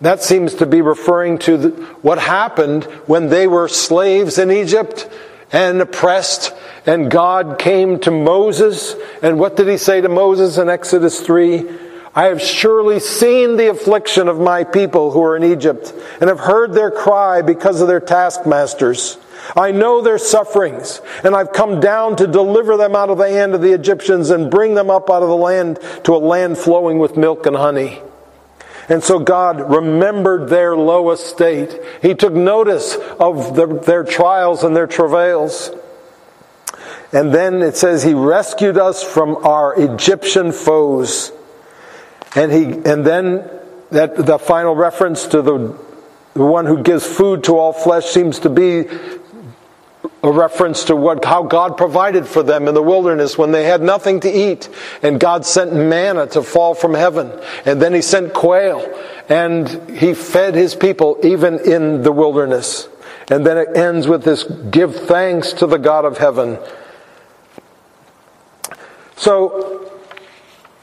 That 0.00 0.22
seems 0.22 0.54
to 0.56 0.66
be 0.66 0.82
referring 0.82 1.38
to 1.38 1.56
the, 1.56 1.70
what 2.02 2.18
happened 2.18 2.84
when 3.06 3.28
they 3.28 3.46
were 3.46 3.68
slaves 3.68 4.38
in 4.38 4.50
Egypt 4.50 5.08
and 5.52 5.80
oppressed, 5.80 6.52
and 6.84 7.10
God 7.10 7.58
came 7.58 8.00
to 8.00 8.10
Moses. 8.10 8.94
And 9.22 9.38
what 9.38 9.56
did 9.56 9.68
he 9.68 9.78
say 9.78 10.00
to 10.00 10.08
Moses 10.08 10.58
in 10.58 10.68
Exodus 10.68 11.20
3? 11.20 11.85
I 12.16 12.24
have 12.28 12.40
surely 12.40 12.98
seen 12.98 13.58
the 13.58 13.68
affliction 13.68 14.26
of 14.26 14.40
my 14.40 14.64
people 14.64 15.10
who 15.10 15.22
are 15.22 15.36
in 15.36 15.44
Egypt, 15.44 15.92
and 16.18 16.30
have 16.30 16.40
heard 16.40 16.72
their 16.72 16.90
cry 16.90 17.42
because 17.42 17.82
of 17.82 17.88
their 17.88 18.00
taskmasters. 18.00 19.18
I 19.54 19.70
know 19.70 20.00
their 20.00 20.16
sufferings, 20.16 21.02
and 21.22 21.36
I've 21.36 21.52
come 21.52 21.78
down 21.78 22.16
to 22.16 22.26
deliver 22.26 22.78
them 22.78 22.96
out 22.96 23.10
of 23.10 23.18
the 23.18 23.28
hand 23.28 23.54
of 23.54 23.60
the 23.60 23.72
Egyptians 23.72 24.30
and 24.30 24.50
bring 24.50 24.74
them 24.74 24.88
up 24.88 25.10
out 25.10 25.22
of 25.22 25.28
the 25.28 25.36
land 25.36 25.78
to 26.04 26.14
a 26.14 26.16
land 26.16 26.56
flowing 26.56 26.98
with 26.98 27.18
milk 27.18 27.44
and 27.44 27.54
honey. 27.54 28.00
And 28.88 29.04
so 29.04 29.18
God 29.18 29.70
remembered 29.70 30.48
their 30.48 30.74
low 30.74 31.10
estate. 31.10 31.78
He 32.00 32.14
took 32.14 32.32
notice 32.32 32.96
of 33.20 33.56
the, 33.56 33.66
their 33.66 34.04
trials 34.04 34.64
and 34.64 34.74
their 34.74 34.86
travails. 34.86 35.70
And 37.12 37.34
then 37.34 37.62
it 37.62 37.76
says, 37.76 38.04
He 38.04 38.14
rescued 38.14 38.78
us 38.78 39.02
from 39.02 39.36
our 39.44 39.78
Egyptian 39.78 40.52
foes. 40.52 41.30
And 42.36 42.52
he, 42.52 42.64
and 42.64 43.04
then 43.04 43.50
that 43.90 44.14
the 44.14 44.38
final 44.38 44.76
reference 44.76 45.26
to 45.28 45.42
the, 45.42 45.76
the 46.34 46.44
one 46.44 46.66
who 46.66 46.82
gives 46.82 47.04
food 47.06 47.44
to 47.44 47.56
all 47.56 47.72
flesh 47.72 48.06
seems 48.06 48.40
to 48.40 48.50
be 48.50 48.84
a 50.22 50.30
reference 50.30 50.84
to 50.84 50.96
what, 50.96 51.24
how 51.24 51.44
God 51.44 51.76
provided 51.76 52.26
for 52.26 52.42
them 52.42 52.68
in 52.68 52.74
the 52.74 52.82
wilderness 52.82 53.38
when 53.38 53.52
they 53.52 53.64
had 53.64 53.80
nothing 53.80 54.20
to 54.20 54.30
eat. 54.30 54.68
And 55.02 55.20
God 55.20 55.46
sent 55.46 55.72
manna 55.72 56.26
to 56.28 56.42
fall 56.42 56.74
from 56.74 56.94
heaven. 56.94 57.32
And 57.64 57.80
then 57.80 57.94
He 57.94 58.02
sent 58.02 58.34
quail. 58.34 58.84
And 59.28 59.68
He 59.90 60.14
fed 60.14 60.54
His 60.54 60.74
people 60.74 61.18
even 61.22 61.60
in 61.60 62.02
the 62.02 62.12
wilderness. 62.12 62.88
And 63.30 63.46
then 63.46 63.56
it 63.56 63.76
ends 63.76 64.06
with 64.06 64.24
this 64.24 64.44
give 64.44 64.94
thanks 64.94 65.52
to 65.54 65.66
the 65.66 65.78
God 65.78 66.04
of 66.04 66.18
heaven. 66.18 66.58
So, 69.16 69.85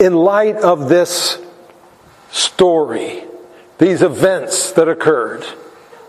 in 0.03 0.13
light 0.13 0.57
of 0.57 0.89
this 0.89 1.38
story, 2.29 3.24
these 3.77 4.01
events 4.01 4.74
that 4.74 4.89
occurred 4.89 5.45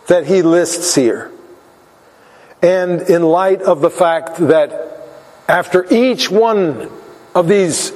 that 0.08 0.26
he 0.26 0.42
lists 0.42 0.96
here, 0.96 1.30
and 2.60 3.02
in 3.02 3.22
light 3.22 3.62
of 3.62 3.80
the 3.80 3.90
fact 3.90 4.36
that 4.38 4.70
after 5.48 5.86
each 5.94 6.28
one 6.28 6.90
of 7.36 7.46
these 7.46 7.92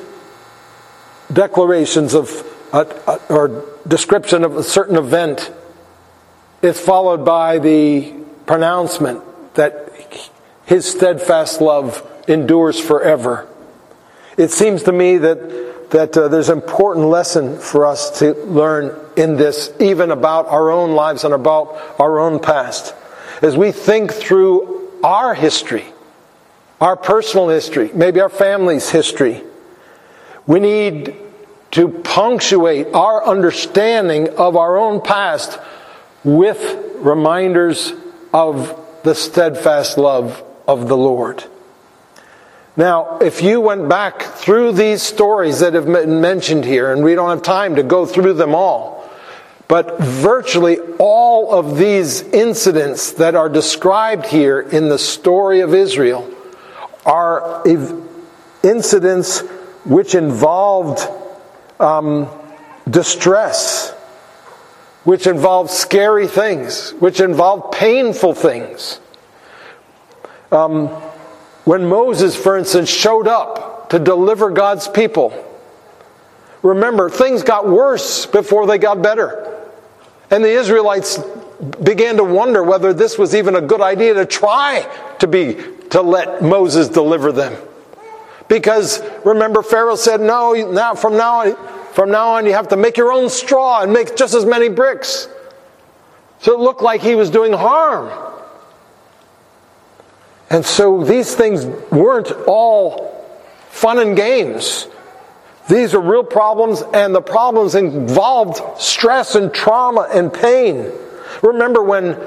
declarations 1.32 2.14
of 2.14 2.30
uh, 2.72 2.84
uh, 3.06 3.18
or 3.28 3.64
description 3.86 4.44
of 4.44 4.56
a 4.56 4.62
certain 4.62 4.96
event 4.96 5.50
is 6.62 6.78
followed 6.78 7.24
by 7.24 7.58
the 7.58 8.12
pronouncement 8.46 9.20
that 9.54 9.90
his 10.64 10.86
steadfast 10.86 11.60
love 11.60 12.06
endures 12.28 12.78
forever. 12.78 13.48
It 14.36 14.52
seems 14.52 14.84
to 14.84 14.92
me 14.92 15.18
that, 15.18 15.38
that 15.90 16.16
uh, 16.16 16.28
there's 16.28 16.48
an 16.50 16.58
important 16.58 17.06
lesson 17.06 17.58
for 17.58 17.86
us 17.86 18.18
to 18.18 18.34
learn 18.44 18.94
in 19.16 19.36
this, 19.36 19.72
even 19.80 20.10
about 20.10 20.46
our 20.46 20.70
own 20.70 20.92
lives 20.92 21.24
and 21.24 21.32
about 21.32 21.78
our 21.98 22.18
own 22.18 22.40
past. 22.40 22.94
As 23.42 23.56
we 23.56 23.72
think 23.72 24.12
through 24.12 24.90
our 25.02 25.34
history, 25.34 25.84
our 26.80 26.96
personal 26.96 27.48
history, 27.48 27.90
maybe 27.94 28.20
our 28.20 28.28
family's 28.28 28.90
history, 28.90 29.42
we 30.46 30.60
need 30.60 31.14
to 31.72 31.88
punctuate 31.88 32.88
our 32.94 33.24
understanding 33.26 34.28
of 34.36 34.56
our 34.56 34.76
own 34.76 35.00
past 35.00 35.58
with 36.24 36.96
reminders 36.96 37.92
of 38.32 38.78
the 39.04 39.14
steadfast 39.14 39.98
love 39.98 40.42
of 40.66 40.88
the 40.88 40.96
Lord. 40.96 41.44
Now, 42.78 43.18
if 43.18 43.42
you 43.42 43.60
went 43.60 43.88
back 43.88 44.22
through 44.22 44.70
these 44.70 45.02
stories 45.02 45.58
that 45.58 45.74
have 45.74 45.86
been 45.86 46.20
mentioned 46.20 46.64
here, 46.64 46.92
and 46.92 47.02
we 47.02 47.16
don't 47.16 47.28
have 47.28 47.42
time 47.42 47.74
to 47.74 47.82
go 47.82 48.06
through 48.06 48.34
them 48.34 48.54
all, 48.54 49.10
but 49.66 49.98
virtually 49.98 50.78
all 51.00 51.52
of 51.52 51.76
these 51.76 52.22
incidents 52.22 53.14
that 53.14 53.34
are 53.34 53.48
described 53.48 54.26
here 54.26 54.60
in 54.60 54.88
the 54.88 54.98
story 54.98 55.58
of 55.58 55.74
Israel 55.74 56.32
are 57.04 57.64
incidents 58.62 59.40
which 59.84 60.14
involved 60.14 61.00
um, 61.80 62.28
distress, 62.88 63.90
which 65.02 65.26
involved 65.26 65.70
scary 65.70 66.28
things, 66.28 66.92
which 67.00 67.18
involved 67.18 67.72
painful 67.72 68.34
things. 68.34 69.00
Um, 70.52 70.90
when 71.68 71.86
Moses, 71.86 72.34
for 72.34 72.56
instance, 72.56 72.88
showed 72.88 73.28
up 73.28 73.90
to 73.90 73.98
deliver 73.98 74.48
God's 74.48 74.88
people, 74.88 75.34
remember, 76.62 77.10
things 77.10 77.42
got 77.42 77.68
worse 77.68 78.24
before 78.24 78.66
they 78.66 78.78
got 78.78 79.02
better. 79.02 79.54
And 80.30 80.42
the 80.42 80.48
Israelites 80.48 81.20
began 81.82 82.16
to 82.16 82.24
wonder 82.24 82.62
whether 82.62 82.94
this 82.94 83.18
was 83.18 83.34
even 83.34 83.54
a 83.54 83.60
good 83.60 83.82
idea 83.82 84.14
to 84.14 84.24
try 84.24 84.90
to 85.18 85.26
be 85.26 85.58
to 85.90 86.00
let 86.00 86.40
Moses 86.40 86.88
deliver 86.88 87.32
them. 87.32 87.54
Because 88.48 89.02
remember 89.26 89.62
Pharaoh 89.62 89.96
said, 89.96 90.22
"No, 90.22 90.54
now 90.54 90.94
from 90.94 91.18
now 91.18 91.40
on, 91.40 91.56
from 91.92 92.10
now 92.10 92.28
on 92.28 92.46
you 92.46 92.54
have 92.54 92.68
to 92.68 92.76
make 92.78 92.96
your 92.96 93.12
own 93.12 93.28
straw 93.28 93.82
and 93.82 93.92
make 93.92 94.16
just 94.16 94.32
as 94.32 94.46
many 94.46 94.70
bricks." 94.70 95.28
So 96.40 96.54
it 96.54 96.60
looked 96.60 96.80
like 96.80 97.02
he 97.02 97.14
was 97.14 97.28
doing 97.28 97.52
harm. 97.52 98.08
And 100.50 100.64
so 100.64 101.04
these 101.04 101.34
things 101.34 101.66
weren't 101.90 102.32
all 102.46 103.14
fun 103.68 103.98
and 103.98 104.16
games. 104.16 104.86
These 105.68 105.94
are 105.94 106.00
real 106.00 106.24
problems, 106.24 106.82
and 106.94 107.14
the 107.14 107.20
problems 107.20 107.74
involved 107.74 108.80
stress 108.80 109.34
and 109.34 109.52
trauma 109.52 110.08
and 110.12 110.32
pain. 110.32 110.90
Remember 111.42 111.82
when 111.82 112.18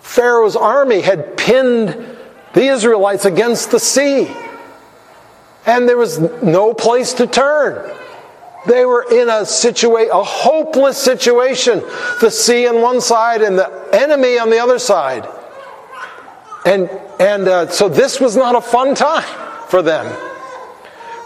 Pharaoh's 0.00 0.56
army 0.56 1.02
had 1.02 1.36
pinned 1.36 2.16
the 2.54 2.64
Israelites 2.64 3.26
against 3.26 3.70
the 3.70 3.78
sea, 3.78 4.34
and 5.66 5.86
there 5.86 5.98
was 5.98 6.18
no 6.42 6.72
place 6.72 7.12
to 7.14 7.26
turn. 7.26 7.94
They 8.66 8.84
were 8.84 9.06
in 9.10 9.28
a 9.28 9.44
situation, 9.46 10.10
a 10.12 10.22
hopeless 10.22 10.98
situation. 10.98 11.80
The 12.20 12.30
sea 12.30 12.66
on 12.66 12.82
one 12.82 13.00
side 13.00 13.42
and 13.42 13.58
the 13.58 13.88
enemy 13.92 14.38
on 14.38 14.50
the 14.50 14.58
other 14.58 14.78
side. 14.78 15.28
And, 16.66 16.90
and 17.20 17.46
uh, 17.46 17.68
so 17.68 17.88
this 17.88 18.18
was 18.18 18.34
not 18.34 18.56
a 18.56 18.60
fun 18.60 18.94
time 18.94 19.68
for 19.68 19.82
them. 19.82 20.06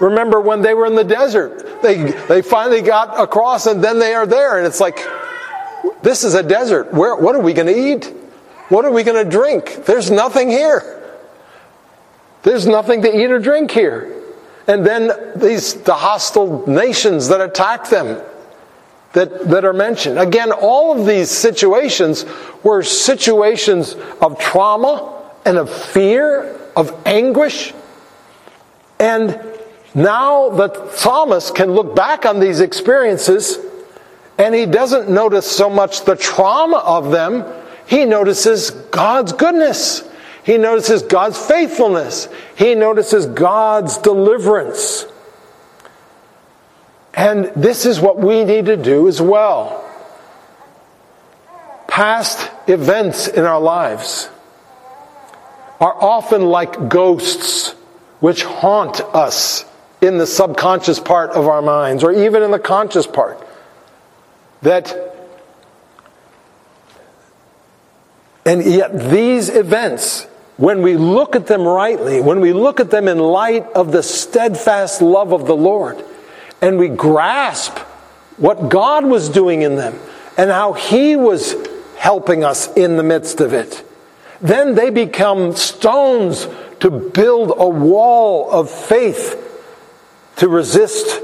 Remember 0.00 0.40
when 0.40 0.60
they 0.60 0.74
were 0.74 0.86
in 0.86 0.96
the 0.96 1.04
desert, 1.04 1.80
they, 1.82 2.10
they 2.28 2.42
finally 2.42 2.82
got 2.82 3.18
across 3.18 3.66
and 3.66 3.82
then 3.82 3.98
they 3.98 4.12
are 4.12 4.26
there. 4.26 4.58
And 4.58 4.66
it's 4.66 4.80
like, 4.80 4.98
this 6.02 6.24
is 6.24 6.34
a 6.34 6.42
desert. 6.42 6.92
Where, 6.92 7.14
what 7.14 7.36
are 7.36 7.40
we 7.40 7.52
going 7.52 7.68
to 7.68 7.92
eat? 7.92 8.06
What 8.70 8.84
are 8.84 8.90
we 8.90 9.04
going 9.04 9.22
to 9.24 9.30
drink? 9.30 9.84
There's 9.86 10.10
nothing 10.10 10.50
here. 10.50 10.90
There's 12.42 12.66
nothing 12.66 13.02
to 13.02 13.16
eat 13.16 13.30
or 13.30 13.38
drink 13.38 13.70
here. 13.70 14.20
And 14.66 14.84
then 14.84 15.12
these, 15.36 15.74
the 15.74 15.94
hostile 15.94 16.68
nations 16.68 17.28
that 17.28 17.40
attack 17.40 17.88
them 17.88 18.20
that, 19.12 19.48
that 19.48 19.64
are 19.64 19.72
mentioned. 19.72 20.18
Again, 20.18 20.50
all 20.50 20.98
of 20.98 21.06
these 21.06 21.30
situations 21.30 22.26
were 22.62 22.82
situations 22.82 23.94
of 24.20 24.38
trauma, 24.38 25.23
and 25.44 25.58
of 25.58 25.70
fear, 25.70 26.58
of 26.76 26.94
anguish. 27.06 27.72
And 28.98 29.40
now 29.94 30.48
the 30.50 30.90
psalmist 30.92 31.54
can 31.54 31.72
look 31.72 31.94
back 31.94 32.26
on 32.26 32.40
these 32.40 32.60
experiences 32.60 33.58
and 34.38 34.54
he 34.54 34.66
doesn't 34.66 35.08
notice 35.08 35.50
so 35.50 35.70
much 35.70 36.04
the 36.04 36.16
trauma 36.16 36.78
of 36.78 37.10
them, 37.10 37.44
he 37.86 38.04
notices 38.04 38.70
God's 38.70 39.32
goodness. 39.32 40.02
He 40.42 40.58
notices 40.58 41.02
God's 41.02 41.38
faithfulness. 41.38 42.28
He 42.56 42.74
notices 42.74 43.26
God's 43.26 43.98
deliverance. 43.98 45.06
And 47.14 47.46
this 47.54 47.86
is 47.86 48.00
what 48.00 48.18
we 48.18 48.44
need 48.44 48.66
to 48.66 48.76
do 48.76 49.06
as 49.06 49.22
well. 49.22 49.80
Past 51.86 52.50
events 52.66 53.28
in 53.28 53.44
our 53.44 53.60
lives 53.60 54.28
are 55.84 56.02
often 56.02 56.46
like 56.46 56.88
ghosts 56.88 57.72
which 58.20 58.42
haunt 58.42 59.02
us 59.02 59.66
in 60.00 60.16
the 60.16 60.26
subconscious 60.26 60.98
part 60.98 61.28
of 61.32 61.46
our 61.46 61.60
minds 61.60 62.02
or 62.02 62.10
even 62.10 62.42
in 62.42 62.50
the 62.50 62.58
conscious 62.58 63.06
part. 63.06 63.38
That 64.62 65.14
and 68.46 68.64
yet 68.64 69.10
these 69.10 69.50
events 69.50 70.26
when 70.56 70.80
we 70.80 70.96
look 70.96 71.36
at 71.36 71.48
them 71.48 71.60
rightly, 71.60 72.22
when 72.22 72.40
we 72.40 72.54
look 72.54 72.80
at 72.80 72.90
them 72.90 73.06
in 73.06 73.18
light 73.18 73.66
of 73.72 73.92
the 73.92 74.02
steadfast 74.02 75.02
love 75.02 75.34
of 75.34 75.44
the 75.44 75.56
Lord, 75.56 76.02
and 76.62 76.78
we 76.78 76.88
grasp 76.88 77.76
what 78.38 78.70
God 78.70 79.04
was 79.04 79.28
doing 79.28 79.60
in 79.60 79.76
them 79.76 79.98
and 80.38 80.48
how 80.48 80.72
He 80.72 81.14
was 81.14 81.54
helping 81.98 82.42
us 82.42 82.72
in 82.72 82.96
the 82.96 83.02
midst 83.02 83.42
of 83.42 83.52
it, 83.52 83.84
then 84.44 84.74
they 84.74 84.90
become 84.90 85.56
stones 85.56 86.46
to 86.80 86.90
build 86.90 87.50
a 87.56 87.66
wall 87.66 88.50
of 88.50 88.70
faith 88.70 89.40
to 90.36 90.48
resist 90.50 91.18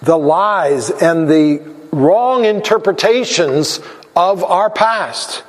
the 0.00 0.16
lies 0.16 0.88
and 0.88 1.28
the 1.28 1.58
wrong 1.92 2.46
interpretations 2.46 3.80
of 4.16 4.42
our 4.42 4.70
past. 4.70 5.42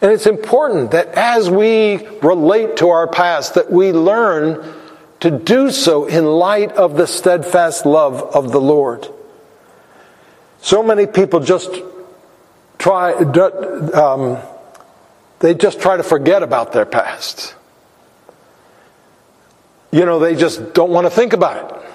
And 0.00 0.10
it's 0.10 0.26
important 0.26 0.92
that 0.92 1.08
as 1.08 1.50
we 1.50 2.06
relate 2.22 2.78
to 2.78 2.88
our 2.88 3.06
past 3.06 3.56
that 3.56 3.70
we 3.70 3.92
learn 3.92 4.74
to 5.20 5.30
do 5.30 5.70
so 5.70 6.06
in 6.06 6.24
light 6.24 6.72
of 6.72 6.96
the 6.96 7.06
steadfast 7.06 7.84
love 7.84 8.22
of 8.34 8.52
the 8.52 8.60
Lord. 8.60 9.06
So 10.62 10.82
many 10.82 11.06
people 11.06 11.40
just 11.40 11.74
try 12.78 13.12
um, 13.12 14.38
they 15.44 15.52
just 15.52 15.78
try 15.78 15.94
to 15.94 16.02
forget 16.02 16.42
about 16.42 16.72
their 16.72 16.86
past. 16.86 17.54
You 19.92 20.06
know, 20.06 20.18
they 20.18 20.36
just 20.36 20.72
don't 20.72 20.90
want 20.90 21.04
to 21.06 21.10
think 21.10 21.34
about 21.34 21.70
it. 21.70 21.90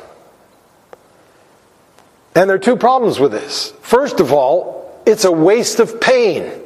And 2.35 2.47
there 2.47 2.57
are 2.57 2.59
two 2.59 2.75
problems 2.75 3.19
with 3.19 3.31
this. 3.31 3.73
First 3.81 4.19
of 4.19 4.31
all, 4.31 5.01
it's 5.07 5.25
a 5.25 5.31
waste 5.31 5.79
of 5.79 5.99
pain. 5.99 6.62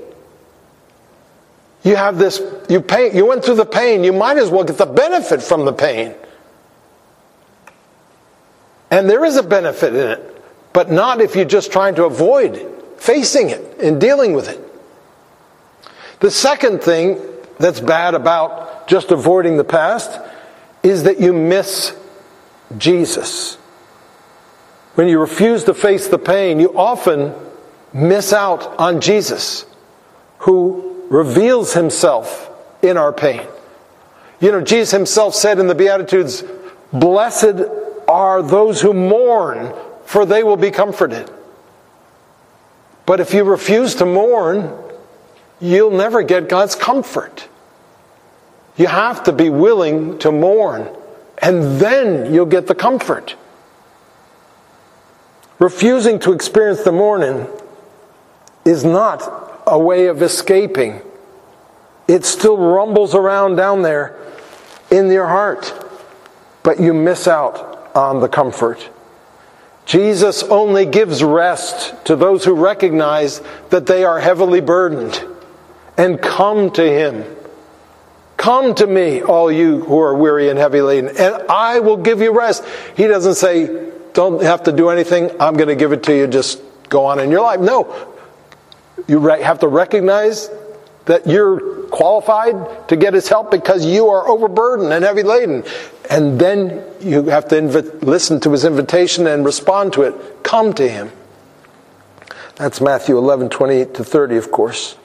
You 1.83 1.95
have 1.95 2.17
this, 2.17 2.41
you 2.67 2.81
pay, 2.81 3.15
you 3.15 3.27
went 3.27 3.45
through 3.45 3.55
the 3.55 3.65
pain, 3.65 4.03
you 4.03 4.11
might 4.11 4.35
as 4.35 4.49
well 4.49 4.65
get 4.65 4.77
the 4.77 4.85
benefit 4.85 5.41
from 5.41 5.63
the 5.63 5.71
pain. 5.71 6.13
And 8.91 9.09
there 9.09 9.23
is 9.23 9.37
a 9.37 9.43
benefit 9.43 9.95
in 9.95 10.09
it, 10.09 10.43
but 10.73 10.91
not 10.91 11.21
if 11.21 11.33
you're 11.37 11.45
just 11.45 11.71
trying 11.71 11.95
to 11.95 12.03
avoid 12.03 12.57
facing 12.97 13.51
it 13.51 13.79
and 13.79 14.01
dealing 14.01 14.33
with 14.33 14.49
it. 14.49 14.72
The 16.23 16.31
second 16.31 16.81
thing 16.81 17.19
that's 17.59 17.81
bad 17.81 18.13
about 18.13 18.87
just 18.87 19.11
avoiding 19.11 19.57
the 19.57 19.65
past 19.65 20.21
is 20.81 21.03
that 21.03 21.19
you 21.19 21.33
miss 21.33 21.93
Jesus. 22.77 23.55
When 24.95 25.09
you 25.09 25.19
refuse 25.19 25.65
to 25.65 25.73
face 25.73 26.07
the 26.07 26.17
pain, 26.17 26.61
you 26.61 26.77
often 26.77 27.33
miss 27.91 28.31
out 28.31 28.79
on 28.79 29.01
Jesus, 29.01 29.65
who 30.37 31.05
reveals 31.09 31.73
himself 31.73 32.49
in 32.81 32.95
our 32.95 33.11
pain. 33.11 33.45
You 34.39 34.53
know, 34.53 34.61
Jesus 34.61 34.91
himself 34.91 35.35
said 35.35 35.59
in 35.59 35.67
the 35.67 35.75
Beatitudes, 35.75 36.41
Blessed 36.93 37.65
are 38.07 38.41
those 38.41 38.79
who 38.79 38.93
mourn, 38.93 39.73
for 40.05 40.25
they 40.25 40.43
will 40.43 40.55
be 40.55 40.71
comforted. 40.71 41.29
But 43.05 43.19
if 43.19 43.33
you 43.33 43.43
refuse 43.43 43.95
to 43.95 44.05
mourn, 44.05 44.79
you'll 45.63 45.91
never 45.91 46.23
get 46.23 46.49
God's 46.49 46.75
comfort. 46.75 47.47
You 48.75 48.87
have 48.87 49.23
to 49.23 49.31
be 49.31 49.49
willing 49.49 50.19
to 50.19 50.31
mourn, 50.31 50.89
and 51.37 51.79
then 51.79 52.33
you'll 52.33 52.45
get 52.45 52.67
the 52.67 52.75
comfort. 52.75 53.35
Refusing 55.59 56.19
to 56.19 56.33
experience 56.33 56.83
the 56.83 56.91
mourning 56.91 57.47
is 58.65 58.83
not 58.83 59.61
a 59.65 59.79
way 59.79 60.07
of 60.07 60.21
escaping. 60.21 61.01
It 62.09 62.25
still 62.25 62.57
rumbles 62.57 63.15
around 63.15 63.55
down 63.55 63.83
there 63.83 64.19
in 64.91 65.09
your 65.09 65.27
heart, 65.27 65.71
but 66.61 66.79
you 66.79 66.93
miss 66.93 67.25
out 67.25 67.95
on 67.95 68.19
the 68.19 68.27
comfort. 68.27 68.89
Jesus 69.85 70.43
only 70.43 70.85
gives 70.85 71.23
rest 71.23 71.93
to 72.05 72.17
those 72.17 72.43
who 72.43 72.53
recognize 72.53 73.41
that 73.69 73.85
they 73.85 74.03
are 74.03 74.19
heavily 74.19 74.59
burdened 74.59 75.23
and 75.97 76.21
come 76.21 76.71
to 76.71 76.83
Him. 76.83 77.23
Come 78.37 78.75
to 78.75 78.87
me, 78.87 79.21
all 79.21 79.51
you 79.51 79.83
who 79.85 79.99
are 79.99 80.13
weary 80.13 80.49
and 80.49 80.59
heavy 80.59 80.81
laden, 80.81 81.09
and 81.17 81.43
I 81.49 81.79
will 81.79 81.97
give 81.97 82.19
you 82.21 82.37
rest. 82.37 82.65
He 82.97 83.07
doesn't 83.07 83.35
say, 83.35 83.91
don't 84.13 84.41
have 84.43 84.63
to 84.63 84.71
do 84.71 84.89
anything, 84.89 85.31
I'm 85.39 85.55
going 85.55 85.69
to 85.69 85.75
give 85.75 85.93
it 85.93 86.03
to 86.03 86.15
you, 86.15 86.27
just 86.27 86.61
go 86.89 87.05
on 87.05 87.19
in 87.19 87.31
your 87.31 87.41
life. 87.41 87.59
No. 87.59 88.09
You 89.07 89.25
have 89.27 89.59
to 89.59 89.67
recognize 89.67 90.49
that 91.05 91.27
you're 91.27 91.83
qualified 91.87 92.87
to 92.89 92.95
get 92.95 93.13
his 93.13 93.27
help 93.27 93.51
because 93.51 93.85
you 93.85 94.07
are 94.09 94.27
overburdened 94.27 94.91
and 94.93 95.03
heavy 95.03 95.23
laden. 95.23 95.63
And 96.09 96.39
then 96.39 96.83
you 97.01 97.23
have 97.25 97.47
to 97.49 97.55
inv- 97.55 98.03
listen 98.03 98.39
to 98.41 98.51
his 98.51 98.65
invitation 98.65 99.27
and 99.27 99.45
respond 99.45 99.93
to 99.93 100.03
it. 100.03 100.43
Come 100.43 100.73
to 100.73 100.87
him. 100.87 101.11
That's 102.55 102.79
Matthew 102.79 103.17
11, 103.17 103.49
28 103.49 103.93
to 103.95 104.03
30, 104.03 104.37
of 104.37 104.51
course. 104.51 104.95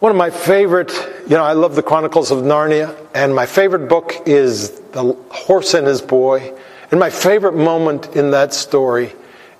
One 0.00 0.10
of 0.10 0.16
my 0.16 0.30
favorite, 0.30 0.92
you 1.24 1.36
know, 1.36 1.44
I 1.44 1.52
love 1.52 1.74
the 1.74 1.82
Chronicles 1.82 2.30
of 2.30 2.38
Narnia, 2.38 2.96
and 3.14 3.34
my 3.34 3.44
favorite 3.44 3.86
book 3.86 4.14
is 4.24 4.70
The 4.92 5.12
Horse 5.28 5.74
and 5.74 5.86
His 5.86 6.00
Boy. 6.00 6.54
And 6.90 6.98
my 6.98 7.10
favorite 7.10 7.52
moment 7.54 8.16
in 8.16 8.30
that 8.30 8.54
story 8.54 9.12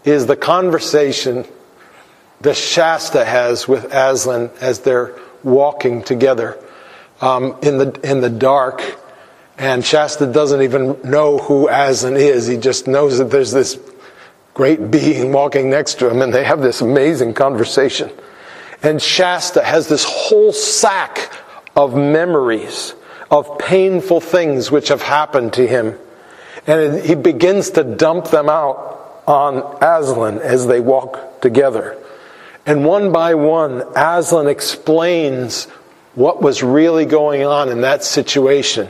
is 0.02 0.24
the 0.24 0.36
conversation 0.36 1.44
that 2.40 2.56
Shasta 2.56 3.22
has 3.22 3.68
with 3.68 3.92
Aslan 3.92 4.48
as 4.62 4.80
they're 4.80 5.14
walking 5.42 6.02
together 6.02 6.58
um, 7.20 7.54
in 7.60 7.76
the 7.76 8.00
in 8.02 8.22
the 8.22 8.30
dark, 8.30 8.98
and 9.58 9.84
Shasta 9.84 10.26
doesn't 10.26 10.62
even 10.62 10.98
know 11.02 11.36
who 11.36 11.68
Aslan 11.68 12.16
is. 12.16 12.46
He 12.46 12.56
just 12.56 12.86
knows 12.88 13.18
that 13.18 13.30
there's 13.30 13.52
this 13.52 13.78
great 14.54 14.90
being 14.90 15.32
walking 15.32 15.68
next 15.68 15.98
to 15.98 16.08
him, 16.08 16.22
and 16.22 16.32
they 16.32 16.44
have 16.44 16.62
this 16.62 16.80
amazing 16.80 17.34
conversation. 17.34 18.10
And 18.82 19.00
Shasta 19.00 19.62
has 19.62 19.88
this 19.88 20.04
whole 20.04 20.52
sack 20.52 21.32
of 21.76 21.94
memories 21.94 22.94
of 23.30 23.58
painful 23.58 24.20
things 24.20 24.70
which 24.70 24.88
have 24.88 25.02
happened 25.02 25.52
to 25.54 25.66
him. 25.66 25.98
And 26.66 27.04
he 27.04 27.14
begins 27.14 27.70
to 27.70 27.84
dump 27.84 28.28
them 28.28 28.48
out 28.48 29.22
on 29.26 29.58
Aslan 29.80 30.38
as 30.38 30.66
they 30.66 30.80
walk 30.80 31.40
together. 31.40 31.96
And 32.66 32.84
one 32.84 33.12
by 33.12 33.34
one, 33.34 33.82
Aslan 33.96 34.48
explains 34.48 35.66
what 36.14 36.42
was 36.42 36.62
really 36.62 37.04
going 37.04 37.44
on 37.44 37.68
in 37.68 37.82
that 37.82 38.04
situation 38.04 38.88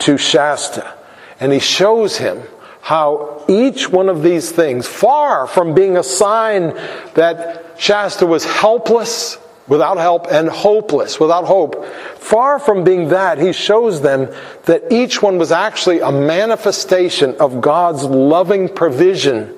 to 0.00 0.16
Shasta. 0.16 0.94
And 1.40 1.52
he 1.52 1.60
shows 1.60 2.16
him 2.16 2.42
how 2.80 3.44
each 3.48 3.90
one 3.90 4.08
of 4.08 4.22
these 4.22 4.50
things, 4.50 4.86
far 4.86 5.46
from 5.46 5.74
being 5.74 5.96
a 5.96 6.02
sign 6.02 6.74
that 7.14 7.67
Shasta 7.78 8.26
was 8.26 8.44
helpless 8.44 9.38
without 9.68 9.98
help 9.98 10.26
and 10.30 10.48
hopeless 10.48 11.20
without 11.20 11.44
hope, 11.44 11.84
far 12.16 12.58
from 12.58 12.84
being 12.84 13.08
that, 13.08 13.38
he 13.38 13.52
shows 13.52 14.00
them 14.00 14.34
that 14.64 14.90
each 14.90 15.22
one 15.22 15.38
was 15.38 15.52
actually 15.52 16.00
a 16.00 16.10
manifestation 16.10 17.36
of 17.38 17.60
God's 17.60 18.02
loving 18.04 18.68
provision 18.68 19.54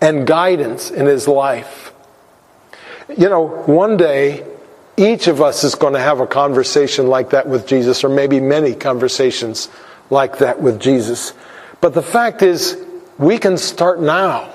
and 0.00 0.26
guidance 0.26 0.90
in 0.90 1.06
his 1.06 1.26
life. 1.26 1.92
You 3.16 3.28
know, 3.28 3.46
one 3.64 3.96
day, 3.96 4.46
each 4.98 5.26
of 5.26 5.40
us 5.40 5.64
is 5.64 5.74
going 5.74 5.94
to 5.94 6.00
have 6.00 6.20
a 6.20 6.26
conversation 6.26 7.06
like 7.06 7.30
that 7.30 7.48
with 7.48 7.66
Jesus, 7.66 8.04
or 8.04 8.08
maybe 8.08 8.40
many 8.40 8.74
conversations 8.74 9.68
like 10.10 10.38
that 10.38 10.60
with 10.60 10.80
Jesus. 10.80 11.32
But 11.80 11.94
the 11.94 12.02
fact 12.02 12.42
is, 12.42 12.82
we 13.18 13.38
can 13.38 13.56
start 13.56 14.00
now. 14.00 14.52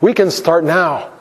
We 0.00 0.14
can 0.14 0.30
start 0.30 0.64
now. 0.64 1.12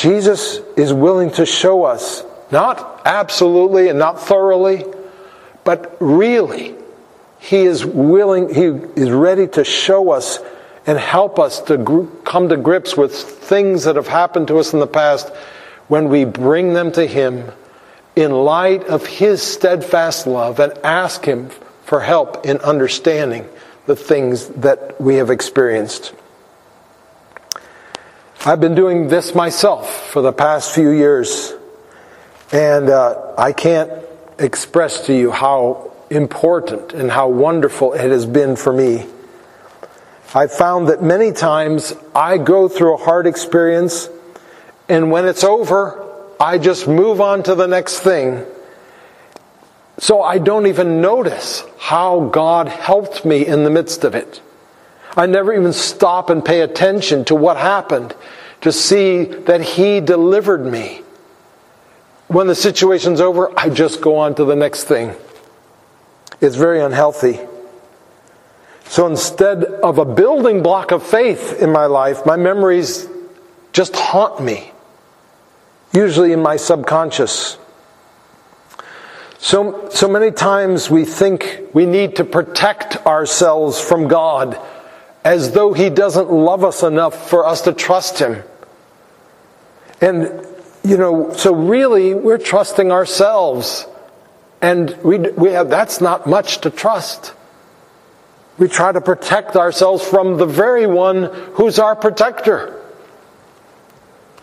Jesus 0.00 0.60
is 0.78 0.94
willing 0.94 1.30
to 1.32 1.44
show 1.44 1.84
us, 1.84 2.24
not 2.50 3.02
absolutely 3.04 3.88
and 3.88 3.98
not 3.98 4.18
thoroughly, 4.18 4.86
but 5.62 5.94
really, 6.00 6.74
He 7.38 7.58
is 7.58 7.84
willing, 7.84 8.48
He 8.54 8.64
is 8.98 9.10
ready 9.10 9.46
to 9.48 9.62
show 9.62 10.12
us 10.12 10.38
and 10.86 10.98
help 10.98 11.38
us 11.38 11.60
to 11.64 12.10
come 12.24 12.48
to 12.48 12.56
grips 12.56 12.96
with 12.96 13.14
things 13.14 13.84
that 13.84 13.96
have 13.96 14.08
happened 14.08 14.48
to 14.48 14.58
us 14.58 14.72
in 14.72 14.80
the 14.80 14.86
past 14.86 15.28
when 15.88 16.08
we 16.08 16.24
bring 16.24 16.72
them 16.72 16.92
to 16.92 17.06
Him 17.06 17.52
in 18.16 18.32
light 18.32 18.84
of 18.84 19.04
His 19.04 19.42
steadfast 19.42 20.26
love 20.26 20.60
and 20.60 20.72
ask 20.78 21.26
Him 21.26 21.50
for 21.84 22.00
help 22.00 22.46
in 22.46 22.56
understanding 22.60 23.46
the 23.84 23.96
things 23.96 24.48
that 24.48 24.98
we 24.98 25.16
have 25.16 25.28
experienced. 25.28 26.14
I've 28.42 28.58
been 28.58 28.74
doing 28.74 29.08
this 29.08 29.34
myself 29.34 30.10
for 30.12 30.22
the 30.22 30.32
past 30.32 30.74
few 30.74 30.88
years, 30.88 31.52
and 32.50 32.88
uh, 32.88 33.34
I 33.36 33.52
can't 33.52 33.92
express 34.38 35.04
to 35.08 35.14
you 35.14 35.30
how 35.30 35.92
important 36.08 36.94
and 36.94 37.10
how 37.10 37.28
wonderful 37.28 37.92
it 37.92 38.10
has 38.10 38.24
been 38.24 38.56
for 38.56 38.72
me. 38.72 39.04
I 40.34 40.46
found 40.46 40.88
that 40.88 41.02
many 41.02 41.32
times 41.32 41.92
I 42.14 42.38
go 42.38 42.66
through 42.66 42.94
a 42.94 42.96
hard 42.96 43.26
experience, 43.26 44.08
and 44.88 45.10
when 45.10 45.26
it's 45.26 45.44
over, 45.44 46.02
I 46.40 46.56
just 46.56 46.88
move 46.88 47.20
on 47.20 47.42
to 47.42 47.54
the 47.54 47.66
next 47.66 47.98
thing. 47.98 48.46
So 49.98 50.22
I 50.22 50.38
don't 50.38 50.66
even 50.66 51.02
notice 51.02 51.62
how 51.78 52.30
God 52.30 52.68
helped 52.68 53.22
me 53.22 53.46
in 53.46 53.64
the 53.64 53.70
midst 53.70 54.02
of 54.02 54.14
it. 54.14 54.40
I 55.16 55.26
never 55.26 55.52
even 55.52 55.72
stop 55.72 56.30
and 56.30 56.44
pay 56.44 56.60
attention 56.60 57.24
to 57.26 57.34
what 57.34 57.56
happened 57.56 58.14
to 58.60 58.72
see 58.72 59.24
that 59.24 59.60
He 59.60 60.00
delivered 60.00 60.64
me. 60.64 61.02
When 62.28 62.46
the 62.46 62.54
situation's 62.54 63.20
over, 63.20 63.52
I 63.58 63.70
just 63.70 64.00
go 64.00 64.16
on 64.18 64.34
to 64.36 64.44
the 64.44 64.54
next 64.54 64.84
thing. 64.84 65.14
It's 66.40 66.56
very 66.56 66.80
unhealthy. 66.80 67.40
So 68.84 69.06
instead 69.06 69.64
of 69.64 69.98
a 69.98 70.04
building 70.04 70.62
block 70.62 70.90
of 70.90 71.02
faith 71.02 71.60
in 71.60 71.72
my 71.72 71.86
life, 71.86 72.24
my 72.26 72.36
memories 72.36 73.08
just 73.72 73.94
haunt 73.94 74.40
me, 74.40 74.72
usually 75.92 76.32
in 76.32 76.42
my 76.42 76.56
subconscious. 76.56 77.56
So, 79.38 79.88
so 79.90 80.08
many 80.08 80.30
times 80.30 80.90
we 80.90 81.04
think 81.04 81.60
we 81.72 81.86
need 81.86 82.16
to 82.16 82.24
protect 82.24 83.06
ourselves 83.06 83.80
from 83.80 84.06
God 84.06 84.60
as 85.24 85.52
though 85.52 85.72
He 85.72 85.90
doesn't 85.90 86.30
love 86.30 86.64
us 86.64 86.82
enough 86.82 87.28
for 87.28 87.46
us 87.46 87.62
to 87.62 87.72
trust 87.72 88.18
Him. 88.18 88.42
And, 90.00 90.46
you 90.82 90.96
know, 90.96 91.32
so 91.34 91.54
really 91.54 92.14
we're 92.14 92.38
trusting 92.38 92.90
ourselves. 92.90 93.86
And 94.62 94.96
we, 95.02 95.18
we 95.18 95.50
have, 95.50 95.70
that's 95.70 96.00
not 96.00 96.26
much 96.26 96.62
to 96.62 96.70
trust. 96.70 97.34
We 98.58 98.68
try 98.68 98.92
to 98.92 99.00
protect 99.00 99.56
ourselves 99.56 100.04
from 100.04 100.36
the 100.36 100.46
very 100.46 100.86
one 100.86 101.24
who's 101.54 101.78
our 101.78 101.96
protector. 101.96 102.76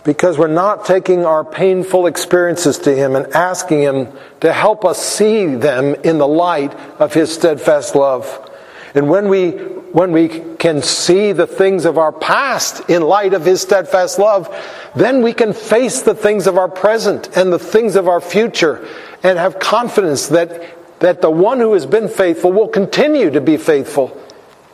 Because 0.04 0.38
we're 0.38 0.48
not 0.48 0.86
taking 0.86 1.26
our 1.26 1.44
painful 1.44 2.08
experiences 2.08 2.80
to 2.80 2.96
Him 2.96 3.16
and 3.16 3.28
asking 3.34 3.82
Him 3.82 4.08
to 4.40 4.54
help 4.54 4.86
us 4.86 5.04
see 5.04 5.46
them 5.56 5.96
in 5.96 6.18
the 6.18 6.28
light 6.28 6.74
of 7.00 7.14
His 7.14 7.34
steadfast 7.34 7.94
love. 7.94 8.50
And 8.96 9.10
when 9.10 9.28
we, 9.28 9.60
when 9.98 10.12
we 10.12 10.28
can 10.58 10.80
see 10.80 11.32
the 11.32 11.48
things 11.48 11.84
of 11.84 11.98
our 11.98 12.12
past 12.12 12.88
in 12.88 13.02
light 13.02 13.34
of 13.34 13.44
His 13.44 13.62
steadfast 13.64 14.20
love, 14.20 14.48
then 14.96 15.24
we 15.24 15.34
can 15.34 15.54
face 15.54 16.04
the 16.04 16.14
things 16.14 16.46
of 16.46 16.56
our 16.56 16.70
present 16.70 17.36
and 17.36 17.52
the 17.52 17.58
things 17.58 17.96
of 17.96 18.08
our 18.08 18.22
future 18.22 18.88
and 19.24 19.40
have 19.40 19.58
confidence 19.58 20.28
that, 20.28 21.00
that 21.00 21.22
the 21.22 21.32
one 21.32 21.60
who 21.60 21.74
has 21.74 21.88
been 21.88 22.08
faithful 22.10 22.52
will 22.52 22.68
continue 22.68 23.32
to 23.32 23.42
be 23.42 23.58
faithful 23.58 24.16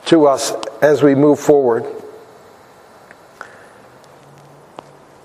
to 0.08 0.28
us 0.28 0.52
as 0.82 1.02
we 1.02 1.16
move 1.16 1.40
forward. 1.40 1.86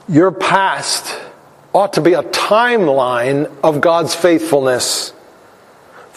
Your 0.08 0.30
past 0.30 1.20
ought 1.74 1.94
to 1.94 2.00
be 2.00 2.12
a 2.12 2.22
timeline 2.22 3.52
of 3.64 3.80
God's 3.80 4.14
faithfulness, 4.14 5.12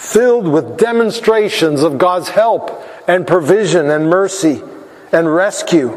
filled 0.02 0.48
with 0.48 0.78
demonstrations 0.78 1.84
of 1.84 2.00
God's 2.00 2.28
help 2.28 2.84
and 3.08 3.28
provision 3.28 3.92
and 3.92 4.10
mercy 4.10 4.60
and 5.12 5.32
rescue, 5.32 5.96